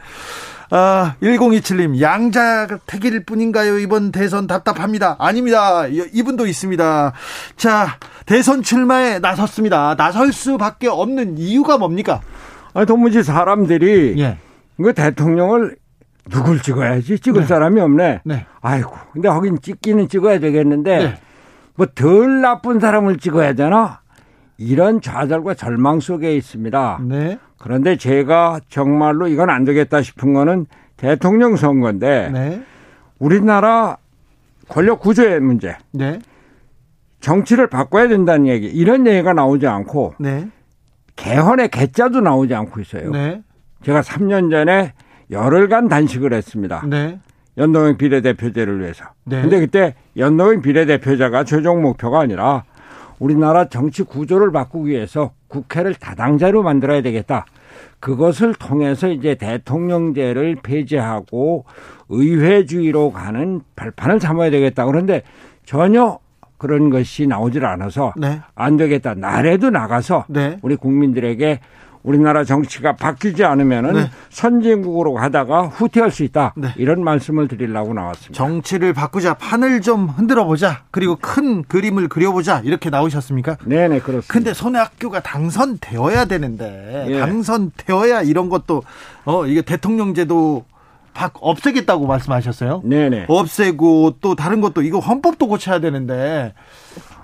[0.71, 3.79] 아, 1027님, 양자택일 뿐인가요?
[3.79, 5.15] 이번 대선 답답합니다.
[5.19, 5.87] 아닙니다.
[5.87, 7.13] 이분도 있습니다.
[7.55, 9.95] 자, 대선 출마에 나섰습니다.
[9.95, 12.19] 나설 수밖에 없는 이유가 뭡니까?
[12.75, 14.37] 아니, 도무지 사람들이 예.
[14.77, 15.77] 그 대통령을
[16.29, 17.47] 누굴 찍어야지 찍을 네.
[17.47, 18.21] 사람이 없네.
[18.25, 18.45] 네.
[18.61, 21.13] 아이고, 근데 하긴 찍기는 찍어야 되겠는데 네.
[21.75, 24.01] 뭐덜 나쁜 사람을 찍어야 되나?
[24.57, 26.99] 이런 좌절과 절망 속에 있습니다.
[27.03, 27.39] 네.
[27.57, 30.65] 그런데 제가 정말로 이건 안 되겠다 싶은 거는
[30.97, 32.63] 대통령 선거인데 네.
[33.19, 33.97] 우리나라
[34.67, 36.19] 권력 구조의 문제, 네.
[37.21, 40.49] 정치를 바꿔야 된다는 얘기 이런 얘기가 나오지 않고 네.
[41.15, 43.11] 개헌의 개자도 나오지 않고 있어요.
[43.11, 43.41] 네.
[43.83, 44.93] 제가 3년 전에
[45.31, 46.83] 열흘간 단식을 했습니다.
[46.87, 47.19] 네.
[47.57, 49.05] 연동형 비례대표제를 위해서.
[49.23, 49.41] 네.
[49.41, 52.63] 근데 그때 연동형 비례대표자가 최종 목표가 아니라
[53.19, 57.45] 우리나라 정치 구조를 바꾸기 위해서 국회를 다당제로 만들어야 되겠다.
[57.99, 61.65] 그것을 통해서 이제 대통령제를 폐지하고
[62.09, 64.85] 의회주의로 가는 발판을 삼아야 되겠다.
[64.85, 65.23] 그런데
[65.65, 66.19] 전혀
[66.57, 68.41] 그런 것이 나오질 않아서 네.
[68.55, 69.13] 안 되겠다.
[69.15, 70.57] 나라도 나가서 네.
[70.61, 71.59] 우리 국민들에게
[72.03, 74.11] 우리나라 정치가 바뀌지 않으면은 네.
[74.29, 76.53] 선진국으로 가다가 후퇴할 수 있다.
[76.55, 76.67] 네.
[76.77, 78.33] 이런 말씀을 드리려고 나왔습니다.
[78.33, 80.83] 정치를 바꾸자, 판을 좀 흔들어 보자.
[80.91, 82.61] 그리고 큰 그림을 그려 보자.
[82.63, 83.57] 이렇게 나오셨습니까?
[83.65, 84.31] 네 네 그렇습니다.
[84.31, 87.19] 근데 손해학교가 당선되어야 되는데 예.
[87.21, 88.83] 당선되어야 이런 것도
[89.25, 90.63] 어 이게 대통령제도
[91.15, 92.81] 바, 없애겠다고 말씀하셨어요?
[92.83, 93.25] 네네.
[93.29, 96.53] 없애고 또 다른 것도 이거 헌법도 고쳐야 되는데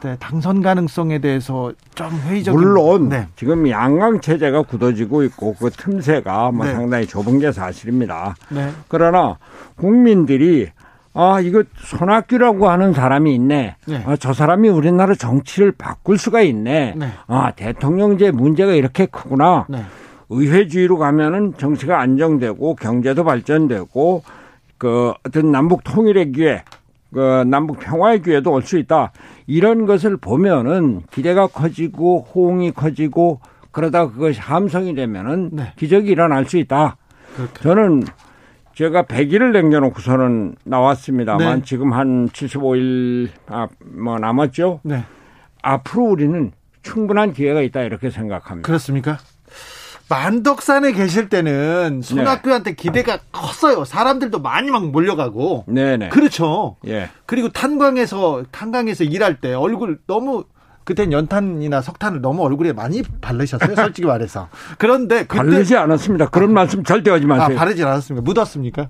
[0.01, 3.27] 네, 당선 가능성에 대해서 좀 회의적인 물론 네.
[3.35, 6.73] 지금 양강 체제가 굳어지고 있고 그 틈새가 뭐 네.
[6.73, 8.35] 상당히 좁은 게 사실입니다.
[8.49, 8.71] 네.
[8.87, 9.37] 그러나
[9.75, 10.69] 국민들이
[11.13, 13.75] 아 이거 손학규라고 하는 사람이 있네.
[13.85, 14.03] 네.
[14.07, 16.93] 아, 저 사람이 우리나라 정치를 바꿀 수가 있네.
[16.95, 17.11] 네.
[17.27, 19.67] 아 대통령제 문제가 이렇게 크구나.
[20.31, 24.23] 의회주의로 가면은 정치가 안정되고 경제도 발전되고
[24.77, 26.63] 그 어떤 남북 통일의 기회,
[27.13, 29.11] 그 남북 평화의 기회도 올 수 있다.
[29.45, 33.41] 이런 것을 보면은 기대가 커지고 호응이 커지고
[33.71, 35.73] 그러다 그것이 함성이 되면은 네.
[35.75, 36.95] 기적이 일어날 수 있다.
[37.35, 37.61] 그렇게.
[37.61, 38.03] 저는
[38.73, 41.61] 제가 100일을 남겨놓고서는 나왔습니다만 네.
[41.65, 44.79] 지금 한 75일 아, 뭐 남았죠.
[44.83, 45.03] 네.
[45.61, 48.65] 앞으로 우리는 충분한 기회가 있다 이렇게 생각합니다.
[48.65, 49.17] 그렇습니까?
[50.11, 52.75] 만덕산에 계실 때는 손학규한테 네.
[52.75, 53.85] 기대가 컸어요.
[53.85, 55.63] 사람들도 많이 막 몰려가고.
[55.67, 56.09] 네네.
[56.09, 56.75] 그렇죠.
[56.85, 57.09] 예.
[57.25, 60.43] 그리고 탄광에서 탄광에서 일할 때 얼굴 너무
[60.83, 63.73] 그땐 연탄이나 석탄을 너무 얼굴에 많이 바르셨어요.
[63.75, 64.49] 솔직히 말해서.
[64.77, 66.27] 그런데 그때 바르지 않았습니다.
[66.29, 67.55] 그런 아, 말씀 절대 하지 마세요.
[67.55, 68.21] 아, 바르지 않았습니까?
[68.23, 68.89] 묻었습니까?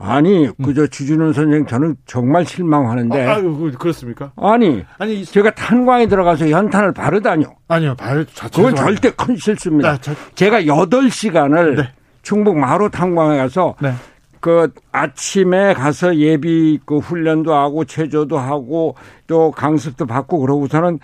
[0.00, 0.52] 아니, 음.
[0.64, 3.26] 그저 주진우 선생 저는 정말 실망하는데.
[3.26, 4.32] 아, 유 그렇습니까?
[4.36, 7.54] 아니, 아니 제가 탄광에 들어가서 연탄을 바르다뇨.
[7.68, 8.24] 아니요, 바르.
[8.52, 9.92] 그건 절대 큰 실수입니다.
[9.92, 10.12] 네, 저...
[10.34, 11.92] 제가 8시간을 네.
[12.22, 13.92] 충북 마루 탄광에 가서 네.
[14.40, 20.98] 그 아침에 가서 예비 그 훈련도 하고 체조도 하고 또 강습도 받고 그러고서는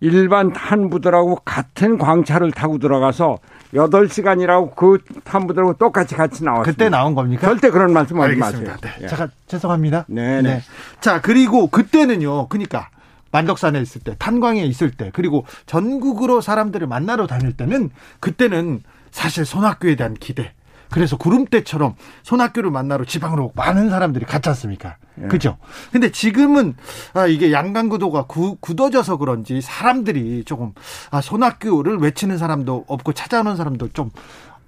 [0.00, 3.36] 일반 탄부들하고 같은 광차를 타고 들어가서
[3.74, 6.70] 8시간이라고 그 탄부들하고 똑같이 같이 나왔습니다.
[6.72, 7.46] 그때 나온 겁니까?
[7.46, 8.74] 절대 그런 말씀 하지 마세요.
[8.80, 8.90] 네.
[9.02, 9.06] 예.
[9.06, 10.06] 잠깐 죄송합니다.
[10.08, 10.42] 네네.
[10.42, 10.62] 네.
[11.00, 12.48] 자, 그리고 그때는요.
[12.48, 12.88] 그러니까
[13.30, 19.96] 만덕산에 있을 때, 탄광에 있을 때, 그리고 전국으로 사람들을 만나러 다닐 때는 그때는 사실 손학규에
[19.96, 20.52] 대한 기대,
[20.90, 24.96] 그래서 구름대처럼 손학규를 만나러 지방으로 많은 사람들이 갔지 않습니까?
[25.22, 25.26] 예.
[25.26, 25.58] 그죠?
[25.92, 26.74] 근데 지금은
[27.14, 30.72] 아, 이게 양강구도가 구, 굳어져서 그런지 사람들이 조금
[31.10, 34.10] 아, 손학규를 외치는 사람도 없고 찾아오는 사람도 좀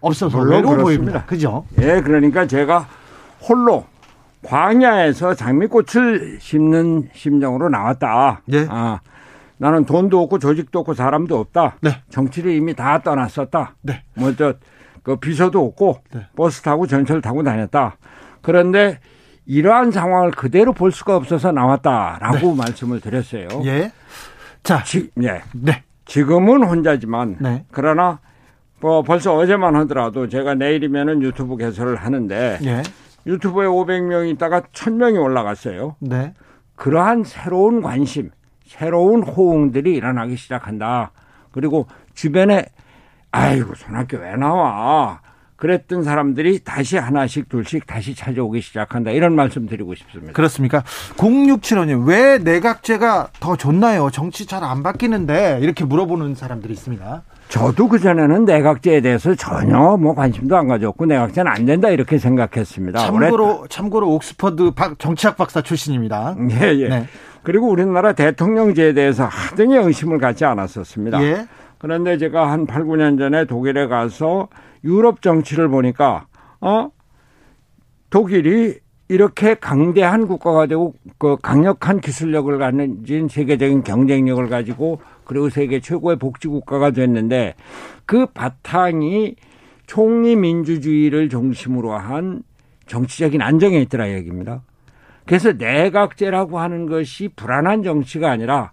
[0.01, 1.25] 없어서 외로워 보입니다.
[1.27, 1.65] 그죠?
[1.79, 2.87] 예, 그러니까 제가
[3.43, 3.87] 홀로
[4.43, 8.43] 광야에서 장미꽃을 심는 심정으로 나왔다.
[8.53, 8.67] 예.
[8.71, 9.01] 아,
[9.59, 11.77] 나는 돈도 없고 조직도 없고 사람도 없다.
[11.83, 12.03] 네.
[12.09, 13.75] 정치를 이미 다 떠났었다.
[13.83, 14.03] 네.
[14.15, 14.55] 뭐저
[15.03, 16.27] 그 비서도 없고 네.
[16.37, 17.97] 버스 타고 전철 타고 다녔다.
[18.43, 18.99] 그런데
[19.47, 22.55] 이러한 상황을 그대로 볼 수가 없어서 나왔다라고 네.
[22.57, 23.49] 말씀을 드렸어요.
[23.65, 23.93] 예.
[24.63, 25.43] 자, 지, 예.
[25.53, 25.83] 네.
[26.05, 27.65] 지금은 혼자지만 네.
[27.71, 28.21] 그러나
[28.81, 32.83] 뭐 벌써 어제만 하더라도 제가 내일이면은 유튜브 개설을 하는데 예.
[33.27, 35.97] 유튜브에 500명이 있다가 1000명이 올라갔어요.
[36.01, 36.35] 네.
[36.77, 38.31] 그러한 새로운 관심,
[38.65, 41.13] 새로운 호응들이 일어나기 시작한다.
[41.53, 42.67] 그리고 주변에
[43.33, 45.21] 아이고 손학규 왜 나와?
[45.57, 49.11] 그랬던 사람들이 다시 하나씩 둘씩 다시 찾아오기 시작한다.
[49.11, 50.33] 이런 말씀 드리고 싶습니다.
[50.33, 50.83] 그렇습니까?
[51.19, 54.09] 0675님, 왜 내각제가 더 좋나요?
[54.11, 57.23] 정치 잘 안 바뀌는데 이렇게 물어보는 사람들이 있습니다.
[57.51, 62.99] 저도 그전에는 내각제에 대해서 전혀 뭐 관심도 안 가졌고 내각제는 안 된다 이렇게 생각했습니다.
[62.99, 66.37] 참고로, 참고로 옥스퍼드 정치학 박사 출신입니다.
[66.63, 66.89] 예, 예.
[66.89, 67.07] 네.
[67.43, 71.23] 그리고 우리나라 대통령제에 대해서 하등의 의심을 갖지 않았었습니다.
[71.23, 71.47] 예.
[71.81, 74.49] 그런데 제가 한 8, 9년 전에 독일에 가서
[74.85, 76.27] 유럽 정치를 보니까
[76.61, 76.91] 어
[78.11, 86.17] 독일이 이렇게 강대한 국가가 되고 그 강력한 기술력을 가진 세계적인 경쟁력을 가지고 그리고 세계 최고의
[86.17, 87.55] 복지 국가가 됐는데
[88.05, 89.37] 그 바탕이
[89.87, 92.43] 총리 민주주의를 중심으로 한
[92.87, 94.63] 정치적인 안정에 있더라 얘기입니다.
[95.25, 98.73] 그래서 내각제라고 하는 것이 불안한 정치가 아니라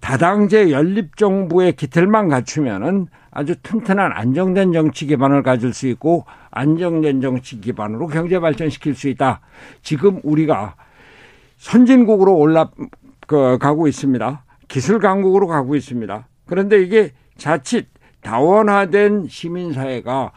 [0.00, 7.60] 다당제 연립 정부의 기틀만 갖추면은 아주 튼튼한 안정된 정치 기반을 가질 수 있고 안정된 정치
[7.60, 9.40] 기반으로 경제 발전시킬 수 있다.
[9.82, 10.74] 지금 우리가
[11.58, 12.70] 선진국으로 올라
[13.26, 14.44] 그, 가고 있습니다.
[14.68, 16.26] 기술 강국으로 가고 있습니다.
[16.46, 17.88] 그런데 이게 자칫
[18.22, 20.32] 다원화된 시민사회가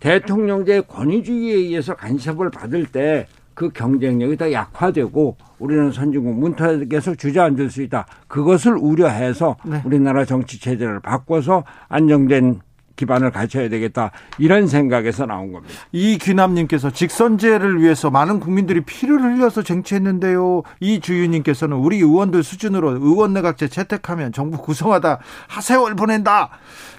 [0.00, 3.26] 대통령제 권위주의에 의해서 간섭을 받을 때
[3.60, 8.06] 그 경쟁력이 더 약화되고 우리는 선진국 문턱에서 주저앉을 수 있다.
[8.26, 9.80] 그것을 우려해서 네.
[9.84, 12.60] 우리나라 정치 체제를 바꿔서 안정된
[12.96, 15.74] 기반을 갖춰야 되겠다 이런 생각에서 나온 겁니다.
[15.92, 20.62] 이 귀남님께서 직선제를 위해서 많은 국민들이 피를 흘려서 쟁취했는데요.
[20.80, 25.18] 이 주유님께서는 우리 의원들 수준으로 의원 내각제 채택하면 정부 구성하다
[25.48, 26.50] 하세월 보낸다.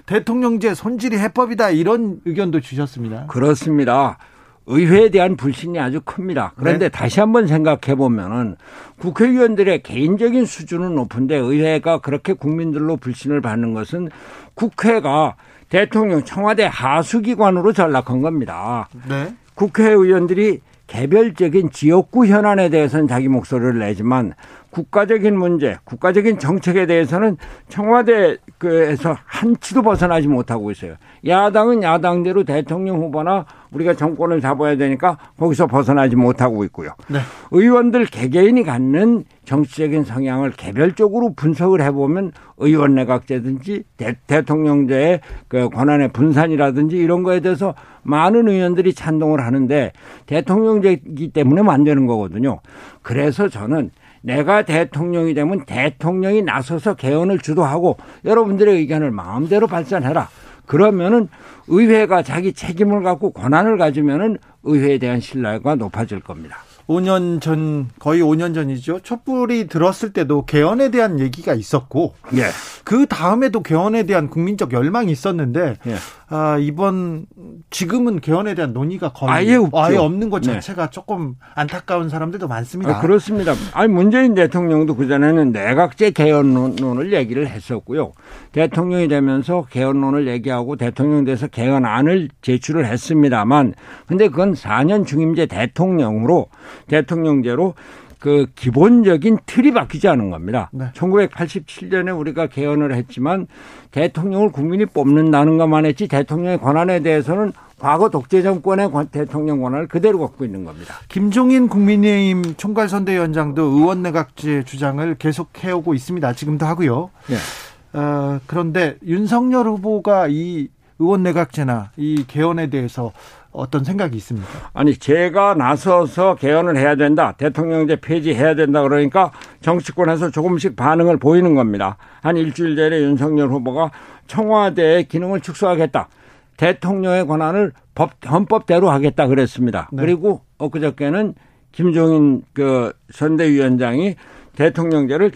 [0.06, 3.26] 대통령제 손질이 해법이다 이런 의견도 주셨습니다.
[3.26, 4.18] 그렇습니다.
[4.66, 6.52] 의회에 대한 불신이 아주 큽니다.
[6.56, 6.88] 그런데 네.
[6.88, 8.56] 다시 한번 생각해 보면은
[8.98, 14.10] 국회의원들의 개인적인 수준은 높은데 의회가 그렇게 국민들로 불신을 받는 것은
[14.54, 15.34] 국회가
[15.68, 18.88] 대통령 청와대 하수기관으로 전락한 겁니다.
[19.08, 19.34] 네.
[19.54, 24.34] 국회의원들이 개별적인 지역구 현안에 대해서는 자기 목소리를 내지만
[24.72, 27.36] 국가적인 문제, 국가적인 정책에 대해서는
[27.68, 30.94] 청와대에서 한치도 벗어나지 못하고 있어요.
[31.26, 36.94] 야당은 야당대로 대통령 후보나 우리가 정권을 잡아야 되니까 거기서 벗어나지 못하고 있고요.
[37.08, 37.18] 네.
[37.50, 46.96] 의원들 개개인이 갖는 정치적인 성향을 개별적으로 분석을 해보면 의원 내각제든지 대, 통령제의 그 권한의 분산이라든지
[46.96, 49.92] 이런 거에 대해서 많은 의원들이 찬동을 하는데
[50.26, 52.60] 대통령제이기 때문에 만드는 거거든요.
[53.02, 53.90] 그래서 저는
[54.22, 60.28] 내가 대통령이 되면 대통령이 나서서 개헌을 주도하고 여러분들의 의견을 마음대로 발산해라.
[60.66, 61.28] 그러면은
[61.68, 66.58] 의회가 자기 책임을 갖고 권한을 가지면은 의회에 대한 신뢰가 높아질 겁니다.
[66.88, 69.00] 5년 전 거의 5년 전이죠.
[69.00, 72.46] 촛불이 들었을 때도 개헌에 대한 얘기가 있었고 예.
[72.84, 75.94] 그 다음에도 개헌에 대한 국민적 열망이 있었는데 예.
[76.34, 77.26] 아, 이번
[77.68, 79.58] 지금은 개헌에 대한 논의가 거의 아예.
[79.74, 80.54] 아예 없는 것 네.
[80.54, 80.90] 자체가 네.
[80.90, 82.96] 조금 안타까운 사람들도 많습니다.
[82.96, 83.52] 아, 그렇습니다.
[83.74, 88.12] 아니 문재인 대통령도 그 전에는 내각제 개헌론을 얘기를 했었고요.
[88.52, 93.74] 대통령이 되면서 개헌론을 얘기하고 대통령 돼서 개헌안을 제출을 했습니다만,
[94.06, 96.46] 근데 그건 4년 중임제 대통령으로
[96.88, 97.74] 대통령제로
[98.22, 100.70] 그 기본적인 틀이 바뀌지 않은 겁니다.
[100.72, 100.92] 네.
[100.94, 103.48] 1987년에 우리가 개헌을 했지만
[103.90, 110.44] 대통령을 국민이 뽑는다는 것만 했지 대통령의 권한에 대해서는 과거 독재 정권의 대통령 권한을 그대로 갖고
[110.44, 110.94] 있는 겁니다.
[111.08, 116.32] 김종인 국민의힘 총괄선대위원장도 의원 내각제 주장을 계속 해오고 있습니다.
[116.34, 117.10] 지금도 하고요.
[117.26, 117.98] 네.
[117.98, 120.68] 어, 그런데 윤석열 후보가 이
[121.00, 123.10] 의원 내각제나 이 개헌에 대해서
[123.52, 124.48] 어떤 생각이 있습니까?
[124.72, 127.32] 아니 제가 나서서 개헌을 해야 된다.
[127.32, 131.96] 대통령제 폐지해야 된다 그러니까 정치권에서 조금씩 반응을 보이는 겁니다.
[132.22, 133.90] 한 일주일 전에 윤석열 후보가
[134.26, 136.08] 청와대의 기능을 축소하겠다.
[136.56, 139.88] 대통령의 권한을 법 헌법대로 하겠다 그랬습니다.
[139.92, 140.02] 네.
[140.02, 141.34] 그리고 엊그저께는
[141.72, 144.16] 김종인 그 선대위원장이
[144.56, 145.32] 대통령제를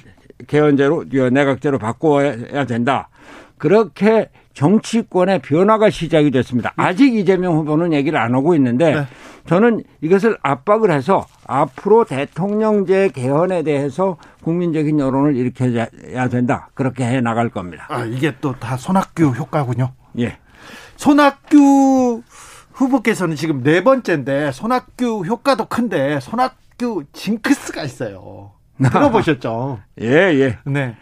[0.46, 3.08] 개헌제로 내각제로 바꿔야 된다.
[3.58, 6.72] 그렇게 정치권의 변화가 시작이 됐습니다.
[6.76, 9.06] 아직 이재명 후보는 얘기를 안 하고 있는데 네.
[9.46, 16.70] 저는 이것을 압박을 해서 앞으로 대통령제 개헌에 대해서 국민적인 여론을 일으켜야 된다.
[16.72, 17.86] 그렇게 해 나갈 겁니다.
[17.90, 19.92] 아, 이게 또 다 손학규 효과군요.
[20.18, 20.38] 예.
[20.96, 22.22] 손학규
[22.72, 28.52] 후보께서는 지금 네 번째인데 손학규 효과도 큰데 손학규 징크스가 있어요.
[28.82, 29.80] 들어보셨죠?
[30.00, 30.58] 예, 예.
[30.64, 30.96] 네.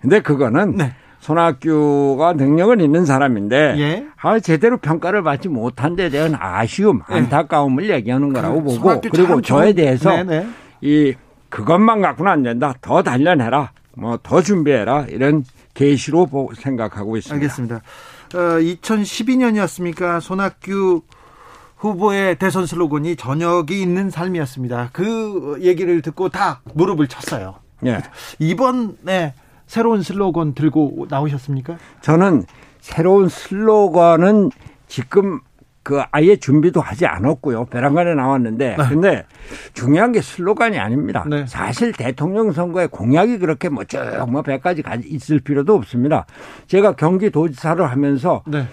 [0.00, 0.94] 근데 그거는 네.
[1.26, 4.06] 손학규가 능력은 있는 사람인데 예?
[4.20, 7.14] 아, 제대로 평가를 받지 못한 데 대한 아쉬움, 예.
[7.14, 10.46] 안타까움을 얘기하는 거라고 그, 보고 그리고 저에 대해서 네네.
[10.82, 11.14] 이
[11.48, 12.74] 그것만 갖고는 안 된다.
[12.80, 13.72] 더 단련해라.
[13.96, 15.06] 뭐 더 준비해라.
[15.08, 17.34] 이런 계시로 생각하고 있습니다.
[17.34, 17.76] 알겠습니다.
[18.34, 20.20] 어, 2012년이었습니까?
[20.20, 21.02] 손학규
[21.76, 24.90] 후보의 대선 슬로건이 저녁이 있는 삶이었습니다.
[24.92, 27.56] 그 얘기를 듣고 다 무릎을 쳤어요.
[27.84, 28.00] 예.
[28.38, 29.34] 이번에
[29.66, 31.76] 새로운 슬로건 들고 나오셨습니까?
[32.00, 32.44] 저는
[32.80, 34.50] 새로운 슬로건은
[34.86, 35.40] 지금
[35.82, 37.66] 그 아예 준비도 하지 않았고요.
[37.66, 38.76] 별안간에 나왔는데.
[38.76, 38.88] 네.
[38.88, 39.24] 근데
[39.72, 41.24] 중요한 게 슬로건이 아닙니다.
[41.28, 41.46] 네.
[41.46, 46.26] 사실 대통령 선거에 공약이 그렇게 뭐쭉뭐 100가지 있을 필요도 없습니다.
[46.66, 48.66] 제가 경기도지사를 하면서 네.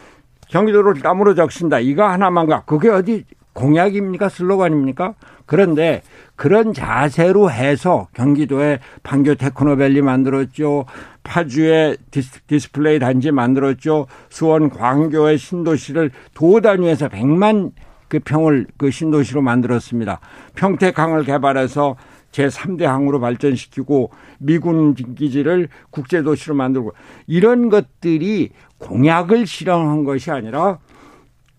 [0.49, 1.79] 경기도를 땀으로 적신다.
[1.79, 2.63] 이거 하나만 가.
[2.65, 4.29] 그게 어디 공약입니까?
[4.29, 5.13] 슬로건입니까?
[5.45, 6.01] 그런데
[6.35, 10.85] 그런 자세로 해서 경기도에 판교 테크노밸리 만들었죠.
[11.23, 14.07] 파주에 디스플레이 단지 만들었죠.
[14.29, 17.71] 수원 광교의 신도시를 도 단위에서 100만
[18.07, 20.19] 그 평을 그 신도시로 만들었습니다.
[20.55, 21.95] 평택항을 개발해서
[22.31, 26.93] 제3대 항으로 발전시키고 미군 기지를 국제도시로 만들고
[27.27, 30.79] 이런 것들이 공약을 실현한 것이 아니라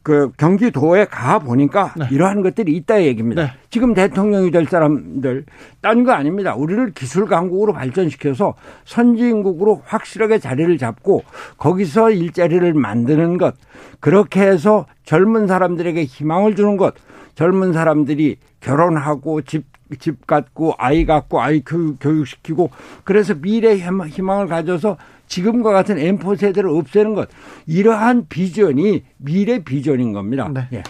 [0.05, 2.07] 그 경기도에 가 보니까 네.
[2.11, 3.43] 이러한 것들이 있다 얘기입니다.
[3.45, 3.53] 네.
[3.71, 5.47] 지금 대통령이 될 사람들
[5.81, 6.55] 딴 거 아닙니다.
[6.55, 11.25] 우리를 기술 강국으로 발전시켜서 선진국으로 확실하게 자리를 잡고
[11.57, 13.55] 거기서 일자리를 만드는 것
[14.01, 16.95] 그렇게 해서 젊은 사람들에게 희망을 주는 것
[17.35, 19.64] 젊은 사람들이 결혼하고 집,
[19.99, 22.69] 집 갖고 아이 갖고 아이 교육, 교육시키고
[23.05, 27.29] 그래서 미래 희망을 가져서 지금과 같은 엠포 세대를 없애는 것
[27.67, 30.51] 이러한 비전이 미래 비전인 겁니다.
[30.53, 30.69] 네.
[30.73, 30.83] 예.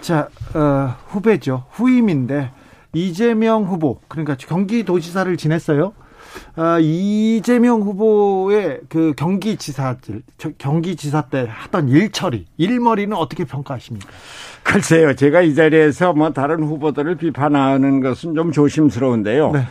[0.00, 2.50] 자 어, 후배죠 후임인데
[2.94, 5.92] 이재명 후보 그러니까 경기도지사를 지냈어요.
[6.56, 10.22] 아, 이재명 후보의 그 경기지사들,
[10.58, 14.08] 경기지사 때 하던 일처리, 일머리는 어떻게 평가하십니까?
[14.62, 19.52] 글쎄요, 제가 이 자리에서 뭐 다른 후보들을 비판하는 것은 좀 조심스러운데요.
[19.52, 19.66] 네.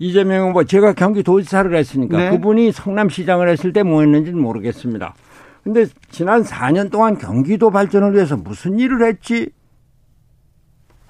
[0.00, 2.30] 이재명 후보, 제가 경기도지사를 했으니까 네.
[2.30, 5.14] 그분이 성남시장을 했을 때 뭐 했는지는 모르겠습니다.
[5.62, 9.50] 근데 지난 4년 동안 경기도 발전을 위해서 무슨 일을 했지?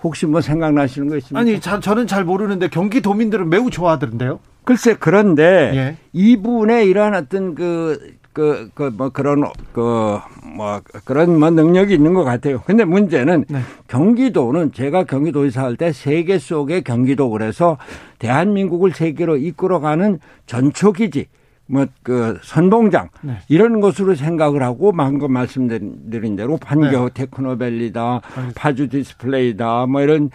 [0.03, 1.39] 혹시 뭐 생각나시는 거 있습니까?
[1.41, 4.41] 아니, 자, 저는 잘 모르는데 경기도민들은 매우 좋아하던데요.
[4.65, 5.97] 글쎄 그런데 예.
[6.13, 12.25] 이분의 이러한 어떤 그 그, 그, 뭐, 그런, 그, 뭐, 그런 뭐 능력이 있는 것
[12.25, 12.61] 같아요.
[12.65, 13.61] 근데 문제는 네.
[13.89, 17.79] 경기도는 제가 경기도에서 할때 세계 속의 경기도 그래서
[18.19, 21.27] 대한민국을 세계로 이끌어가는 전초기지.
[21.71, 23.39] 뭐 그 선봉장 네.
[23.49, 27.11] 이런 것으로 생각을 하고 방금 말씀드린 대로 판교 네.
[27.15, 28.21] 테크노밸리다
[28.57, 30.31] 파주 디스플레이다 뭐 이런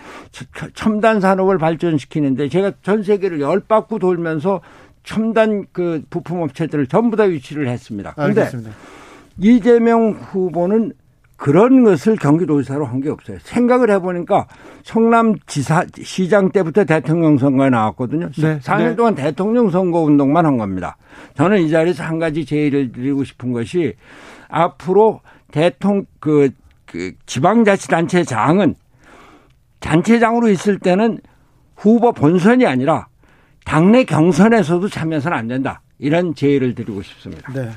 [0.74, 4.62] 첨단 산업을 발전시키는데 제가 전 세계를 열 바퀴 돌면서
[5.06, 8.13] 첨단 그 부품 업체들을 전부 다 위치를 했습니다.
[8.15, 8.41] 그런데
[9.39, 10.94] 이재명 후보는
[11.38, 13.38] 그런 것을 경기도지사로 한 게 없어요.
[13.41, 14.48] 생각을 해보니까
[14.84, 18.30] 성남지사 시장 때부터 대통령 선거에 나왔거든요.
[18.38, 18.60] 네.
[18.60, 18.96] 4년 네.
[18.96, 20.96] 동안 대통령 선거 운동만 한 겁니다.
[21.36, 23.96] 저는 이 자리에서 한 가지 제의를 드리고 싶은 것이
[24.48, 25.20] 앞으로
[25.52, 26.50] 대통령 그,
[26.86, 28.76] 그 지방자치단체장은
[29.82, 31.20] 단체장으로 있을 때는
[31.76, 33.08] 후보 본선이 아니라
[33.65, 35.82] 당내 경선에서도 참여해서는 안 된다.
[35.99, 37.51] 이런 제의를 드리고 싶습니다.
[37.51, 37.71] 네.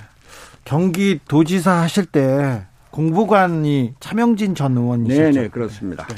[0.64, 5.22] 경기도지사 하실 때 공보관이 차명진 전 의원이시죠?
[5.22, 6.06] 네, 네, 그렇습니다.
[6.06, 6.14] 네.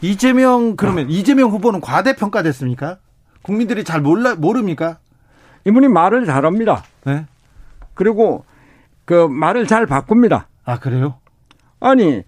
[0.00, 1.08] 이재명 그러면 아.
[1.10, 2.98] 이재명 후보는 과대평가됐습니까?
[3.42, 4.98] 국민들이 잘 몰라 모릅니까?
[5.66, 6.84] 이분이 말을 잘합니다.
[7.04, 7.26] 네.
[7.94, 8.44] 그리고
[9.04, 10.48] 그 말을 잘 바꿉니다.
[10.64, 11.18] 아 그래요?
[11.80, 12.22] 아니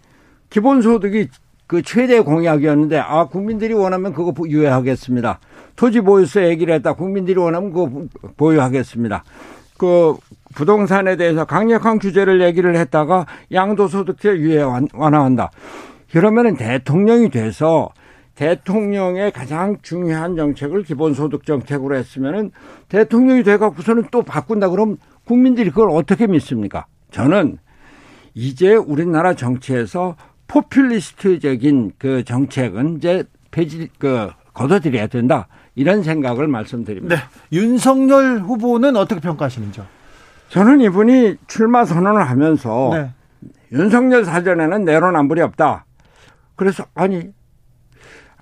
[0.50, 1.28] 기본소득이
[1.66, 5.40] 그 최대 공약이었는데 아 국민들이 원하면 그거 유예하겠습니다.
[5.78, 6.92] 토지 보유세 얘기를 했다.
[6.94, 9.22] 국민들이 원하면 그거 보유하겠습니다.
[9.78, 10.16] 그
[10.56, 15.52] 부동산에 대해서 강력한 규제를 얘기를 했다가 양도소득세 유예 완화한다.
[16.10, 17.90] 그러면은 대통령이 돼서
[18.34, 22.50] 대통령의 가장 중요한 정책을 기본소득 정책으로 했으면은
[22.88, 26.86] 대통령이 돼갖고서는 또 바꾼다 그러면 국민들이 그걸 어떻게 믿습니까?
[27.12, 27.58] 저는
[28.34, 30.16] 이제 우리나라 정치에서
[30.48, 35.46] 포퓰리스트적인 그 정책은 이제 폐지 그 걷어들여야 된다
[35.78, 37.14] 이런 생각을 말씀드립니다.
[37.14, 37.22] 네.
[37.52, 39.86] 윤석열 후보는 어떻게 평가하시는지요?
[40.48, 43.10] 저는 이분이 출마 선언을 하면서 네.
[43.70, 45.84] 윤석열 사전에는 내로남불이 없다.
[46.56, 47.28] 그래서 아니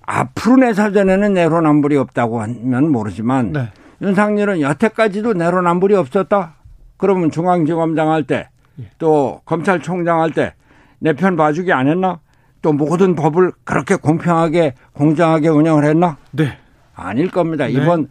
[0.05, 3.71] 앞으로 내 사전에는 내로남불이 없다고 하면 모르지만 네.
[4.01, 6.55] 윤석열은 여태까지도 내로남불이 없었다.
[6.97, 9.41] 그러면 중앙지검장 할 때또 예.
[9.45, 10.53] 검찰총장 할 때
[10.99, 12.19] 내 편 봐주기 안 했나?
[12.63, 16.17] 또 모든 법을 그렇게 공평하게 공정하게 운영을 했나?
[16.31, 16.57] 네.
[16.97, 17.65] 아닐 겁니다.
[17.65, 17.73] 네.
[17.73, 18.07] 이번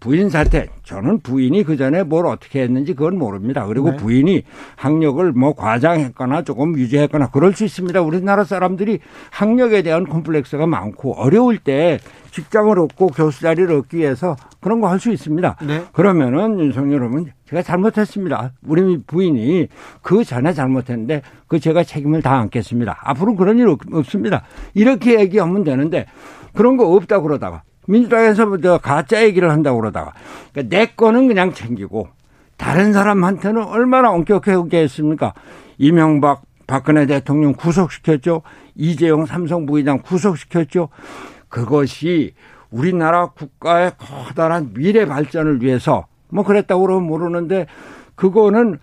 [0.00, 3.66] 부인 사태 저는 부인이 그 전에 뭘 어떻게 했는지 그건 모릅니다.
[3.66, 3.96] 그리고 네.
[3.98, 4.44] 부인이
[4.76, 8.00] 학력을 뭐 과장했거나 조금 유지했거나 그럴 수 있습니다.
[8.00, 9.00] 우리나라 사람들이
[9.30, 11.98] 학력에 대한 콤플렉스가 많고 어려울 때
[12.30, 15.56] 직장을 얻고 교수 자리를 얻기 위해서 그런 거 할 수 있습니다.
[15.66, 15.82] 네.
[15.92, 18.52] 그러면은 윤석열 후보는 제가 잘못했습니다.
[18.66, 19.68] 우리 부인이
[20.00, 23.00] 그 전에 잘못했는데 그 제가 책임을 다 안겠습니다.
[23.02, 24.44] 앞으로 그런 일 없습니다.
[24.72, 26.06] 이렇게 얘기하면 되는데
[26.54, 30.12] 그런 거 없다 그러다가 민주당에서 저 가짜 얘기를 한다고 그러다가
[30.52, 32.08] 그러니까 내 거는 그냥 챙기고
[32.56, 35.34] 다른 사람한테는 얼마나 엄격하게 했습니까?
[35.78, 38.42] 이명박 박근혜 대통령 구속시켰죠.
[38.76, 40.88] 이재용 삼성 부회장 구속시켰죠.
[41.48, 42.34] 그것이
[42.70, 47.66] 우리나라 국가의 커다란 미래 발전을 위해서 뭐 그랬다고 그러면 모르는데
[48.14, 48.78] 그거는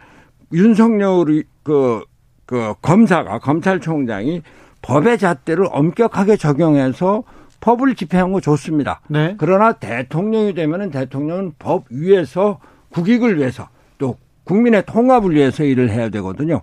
[0.51, 2.03] 윤석열이 그,
[2.45, 4.41] 그 검사가 검찰총장이
[4.81, 7.23] 법의 잣대를 엄격하게 적용해서
[7.59, 9.01] 법을 집행한 거 좋습니다.
[9.07, 9.35] 네.
[9.37, 16.61] 그러나 대통령이 되면은 대통령은 법 위에서 국익을 위해서 또 국민의 통합을 위해서 일을 해야 되거든요.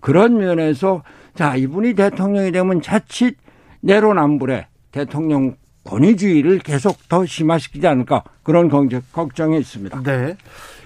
[0.00, 1.02] 그런 면에서
[1.34, 3.36] 자 이분이 대통령이 되면 자칫
[3.80, 8.68] 내로남불에 대통령 권위주의를 계속 더 심화시키지 않을까 그런
[9.12, 10.02] 걱정이 있습니다.
[10.02, 10.36] 네.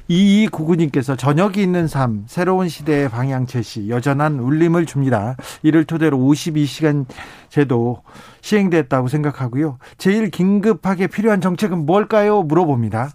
[0.08, 5.36] 이구구님께서 저녁이 있는 삶, 새로운 시대의 방향 제시, 여전한 울림을 줍니다.
[5.62, 7.06] 이를 토대로 52시간
[7.48, 8.02] 제도
[8.42, 9.78] 시행됐다고 생각하고요.
[9.96, 12.42] 제일 긴급하게 필요한 정책은 뭘까요?
[12.42, 13.10] 물어봅니다.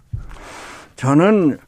[0.96, 1.58] 저는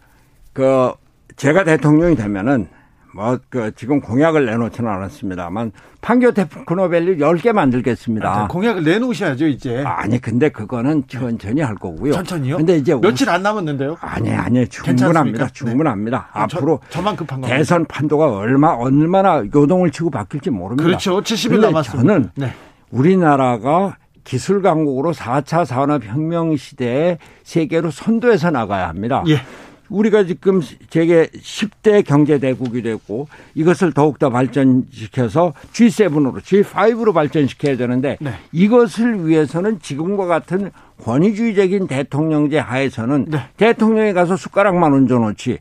[0.52, 0.92] 그
[1.36, 2.68] 제가 대통령이 되면은
[3.14, 8.28] 뭐, 그, 지금 공약을 내놓지는 않았습니다만, 판교 테크노밸리 10개 만들겠습니다.
[8.28, 9.82] 아, 공약을 내놓으셔야죠, 이제.
[9.84, 12.12] 아니, 근데 그거는 천천히 할 거고요.
[12.12, 12.56] 천천히요?
[12.56, 12.94] 근데 이제.
[12.94, 13.98] 며칠 안 남았는데요?
[14.00, 15.46] 아니, 아니, 충분합니다.
[15.46, 15.52] 네.
[15.52, 16.30] 충분합니다.
[16.34, 16.40] 네.
[16.40, 16.80] 앞으로.
[16.88, 20.84] 저, 만 급한 거 대선 판도가 얼마, 얼마나 요동을 치고 바뀔지 모릅니다.
[20.84, 21.20] 그렇죠.
[21.20, 22.14] 70일 남았습니다.
[22.14, 22.52] 저는 네.
[22.90, 29.24] 우리나라가 기술 강국으로 4차 산업혁명 시대에 세계로 선도해서 나가야 합니다.
[29.28, 29.40] 예.
[29.88, 30.60] 우리가 지금
[30.90, 38.32] 세계 10대 경제대국이 됐고 이것을 더욱더 발전시켜서 G7으로 G5로 발전시켜야 되는데 네.
[38.52, 40.70] 이것을 위해서는 지금과 같은
[41.02, 43.38] 권위주의적인 대통령제 하에서는 네.
[43.56, 45.58] 대통령이 가서 숟가락만 얹어놓지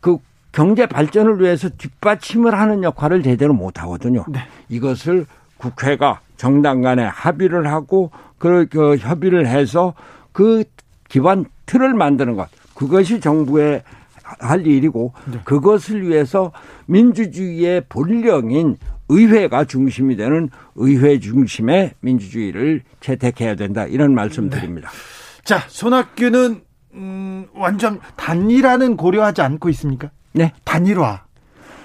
[0.00, 0.18] 그
[0.52, 4.24] 경제 발전을 위해서 뒷받침을 하는 역할을 제대로 못 하거든요.
[4.28, 4.40] 네.
[4.68, 5.26] 이것을
[5.56, 9.94] 국회가 정당 간에 합의를 하고 그, 그 협의를 해서
[10.32, 10.64] 그
[11.08, 12.48] 기반 틀을 만드는 것.
[12.80, 13.82] 그것이 정부의
[14.22, 15.38] 할 일이고 네.
[15.44, 16.50] 그것을 위해서
[16.86, 18.78] 민주주의의 본령인
[19.10, 24.88] 의회가 중심이 되는 의회 중심의 민주주의를 채택해야 된다 이런 말씀드립니다.
[24.88, 25.42] 네.
[25.44, 26.62] 자 손학규는
[26.94, 30.10] 음, 완전 단일화는 고려하지 않고 있습니까?
[30.32, 30.52] 네.
[30.64, 31.24] 단일화.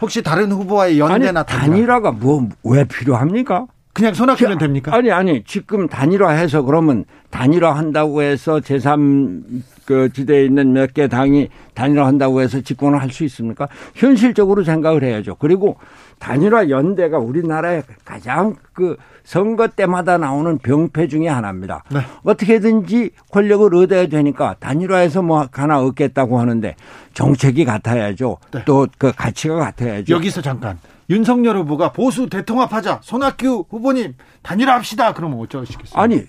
[0.01, 1.99] 혹시 다른 후보와의 연대나 아니, 단일화?
[1.99, 3.65] 가 뭐 왜 필요합니까?
[3.91, 4.93] 그냥 손학규면 됩니까?
[4.95, 7.03] 아니 아니 지금 단일화해서 그러면
[7.35, 9.43] 단일화한다고 해서 제3
[9.85, 13.67] 그 지대에 있는 몇 개 당이 단일화한다고 해서 집권을 할 수 있습니까?
[13.93, 15.35] 현실적으로 생각을 해야죠.
[15.35, 15.77] 그리고
[16.19, 21.83] 단일화 연대가 우리나라의 가장 그 선거 때마다 나오는 병폐 중의 하나입니다.
[21.91, 21.99] 네.
[22.23, 26.75] 어떻게든지 권력을 얻어야 되니까 단일화해서 뭐 하나 얻겠다고 하는데
[27.13, 28.37] 정책이 같아야죠.
[28.53, 28.63] 네.
[28.65, 30.13] 또그 가치가 같아야죠.
[30.15, 30.79] 여기서 잠깐
[31.09, 35.13] 윤석열 후보가 보수 대통합하자 손학규 후보님 단일화합시다.
[35.13, 36.01] 그러면 어쩌시겠어요?
[36.01, 36.23] 아니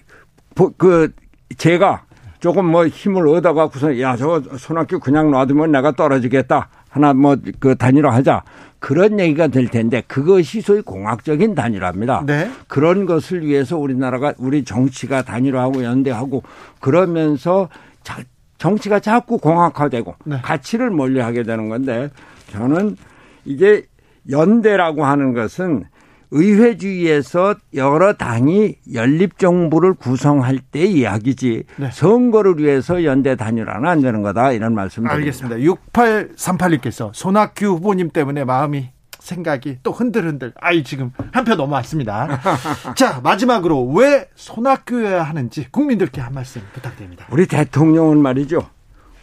[0.77, 1.13] 그
[1.57, 2.05] 제가
[2.41, 8.43] 조금 뭐 힘을 얻어갖고서 야 저거 손학규 그냥 놔두면 내가 떨어지겠다 하나 뭐 그 단일화하자
[8.79, 12.25] 그런 얘기가 될 텐데 그것이 소위 공학적인 단일화입니다.
[12.27, 12.51] 네.
[12.69, 16.43] 그런 것을 위해서 우리나라가 우리 정치가 단일화하고 연대하고
[16.81, 17.69] 그러면서
[18.03, 18.23] 자,
[18.59, 20.41] 정치가 자꾸 공학화되고 네.
[20.43, 22.11] 가치를 멀리하게 되는 건데
[22.51, 22.97] 저는
[23.45, 23.85] 이게
[24.31, 25.85] 연대라고 하는 것은
[26.31, 31.91] 의회주의에서 여러 당이 연립정부를 구성할 때 이야기지 네.
[31.93, 35.15] 선거를 위해서 연대 단일화는 안 되는 거다 이런 말씀입니다.
[35.15, 35.57] 알겠습니다.
[35.93, 40.53] 6838님께서 손학규 후보님 때문에 마음이 생각이 또 흔들흔들.
[40.61, 42.41] 아이 지금 한 표 넘어왔습니다.
[42.95, 47.27] 자 마지막으로 왜 손학규여야 하는지 국민들께 한 말씀 부탁드립니다.
[47.31, 48.69] 우리 대통령은 말이죠.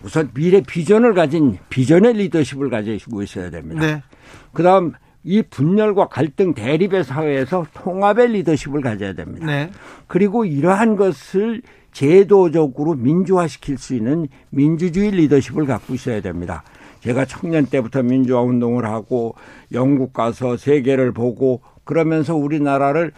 [0.03, 3.85] 우선 미래 비전을 가진 비전의 리더십을 가지고 있어야 됩니다.
[3.85, 4.03] 네.
[4.51, 4.91] 그다음
[5.23, 9.45] 이 분열과 갈등 대립의 사회에서 통합의 리더십을 가져야 됩니다.
[9.45, 9.71] 네.
[10.07, 11.61] 그리고 이러한 것을
[11.91, 16.63] 제도적으로 민주화시킬 수 있는 민주주의 리더십을 갖고 있어야 됩니다.
[17.01, 19.35] 제가 청년 때부터 민주화 운동을 하고
[19.71, 23.11] 영국 가서 세계를 보고 그러면서 우리나라를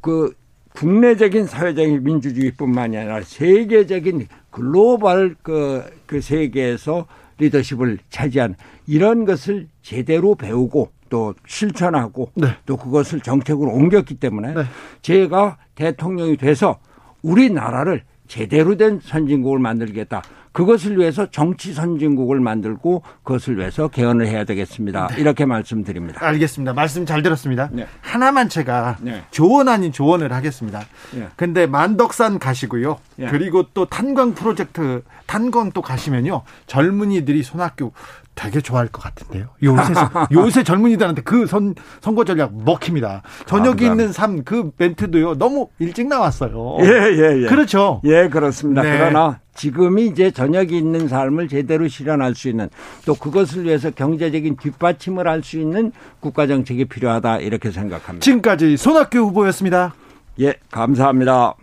[0.00, 0.32] 그
[0.74, 7.06] 국내적인 사회적인 민주주의뿐만이 아니라 세계적인 글로벌 그, 그 세계에서
[7.38, 12.48] 리더십을 차지한 이런 것을 제대로 배우고 또 실천하고 네.
[12.66, 14.64] 또 그것을 정책으로 옮겼기 때문에 네.
[15.00, 16.76] 제가 대통령이 돼서
[17.22, 20.22] 우리나라를 제대로 된 선진국을 만들겠다.
[20.52, 25.06] 그것을 위해서 정치 선진국을 만들고 그것을 위해서 개헌을 해야 되겠습니다.
[25.08, 25.20] 네.
[25.20, 26.22] 이렇게 말씀드립니다.
[26.22, 26.74] 알겠습니다.
[26.74, 27.70] 말씀 잘 들었습니다.
[27.72, 27.86] 네.
[28.02, 29.22] 하나만 제가 네.
[29.30, 30.82] 조언 아닌 조언을 하겠습니다.
[31.14, 31.28] 네.
[31.36, 32.98] 근데 만덕산 가시고요.
[33.16, 33.28] 네.
[33.30, 36.42] 그리고 또 탄광 프로젝트 탄광 또 가시면요.
[36.66, 37.92] 젊은이들이 손학규
[38.36, 39.48] 되게 좋아할 것 같은데요.
[39.62, 39.92] 요새
[40.30, 43.22] 요새 젊은이들한테 그 선, 선거 전략 먹힙니다.
[43.46, 45.38] 저녁이 아, 있는 삶 그 멘트도요.
[45.38, 46.76] 너무 일찍 나왔어요.
[46.82, 47.46] 예, 예, 예.
[47.46, 48.02] 그렇죠.
[48.04, 48.82] 예, 그렇습니다.
[48.82, 48.98] 네.
[48.98, 52.68] 그러나 지금이 이제 저녁이 있는 삶을 제대로 실현할 수 있는
[53.06, 58.22] 또 그것을 위해서 경제적인 뒷받침을 할 수 있는 국가 정책이 필요하다 이렇게 생각합니다.
[58.22, 59.94] 지금까지 손학규 후보였습니다.
[60.40, 61.54] 예, 감사합니다.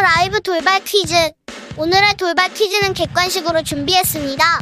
[0.00, 1.14] 라이브 돌발 퀴즈.
[1.76, 4.60] 오늘의 돌발 퀴즈는 객관식으로 준비했습니다.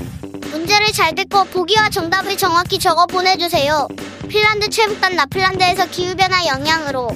[0.51, 3.87] 문제를 잘 듣고 보기와 정답을 정확히 적어 보내주세요.
[4.29, 7.09] 핀란드 최북단 나플란드에서 기후변화 영향으로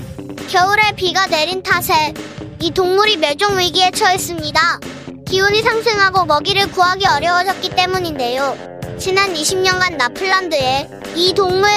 [0.48, 2.14] 겨울에 비가 내린 탓에
[2.60, 4.80] 이 동물이 멸종 위기에 처했습니다.
[5.26, 8.56] 기온이 상승하고 먹이를 구하기 어려워졌기 때문인데요.
[8.98, 11.68] 지난 20년간 나플란드의 이 동물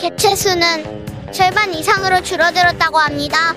[0.00, 3.54] 개체 수는 절반 이상으로 줄어들었다고 합니다.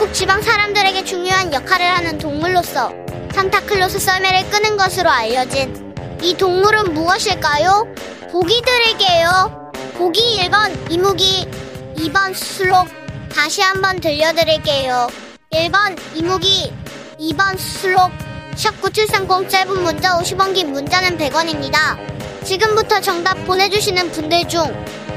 [0.00, 2.90] 북극 지방 사람들에게 중요한 역할을 하는 동물로서
[3.34, 7.86] 산타클로스 썰매를 끄는 것으로 알려진 이 동물은 무엇일까요?
[8.32, 9.70] 보기 드릴게요.
[9.98, 11.46] 보기 1번 이무기,
[11.98, 12.88] 2번 수록,
[13.30, 15.08] 다시 한번 들려드릴게요.
[15.52, 16.72] 1번 이무기,
[17.20, 18.10] 2번 슬롭,
[18.54, 21.98] 샵9730 짧은 문자 50원 긴 문자는 100원입니다.
[22.42, 24.62] 지금부터 정답 보내주시는 분들 중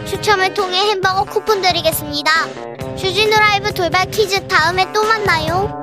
[0.06, 2.73] 추첨을 통해 햄버거 쿠폰 드리겠습니다.
[2.98, 5.83] 주진우 라이브 돌발 퀴즈 다음에 또 만나요.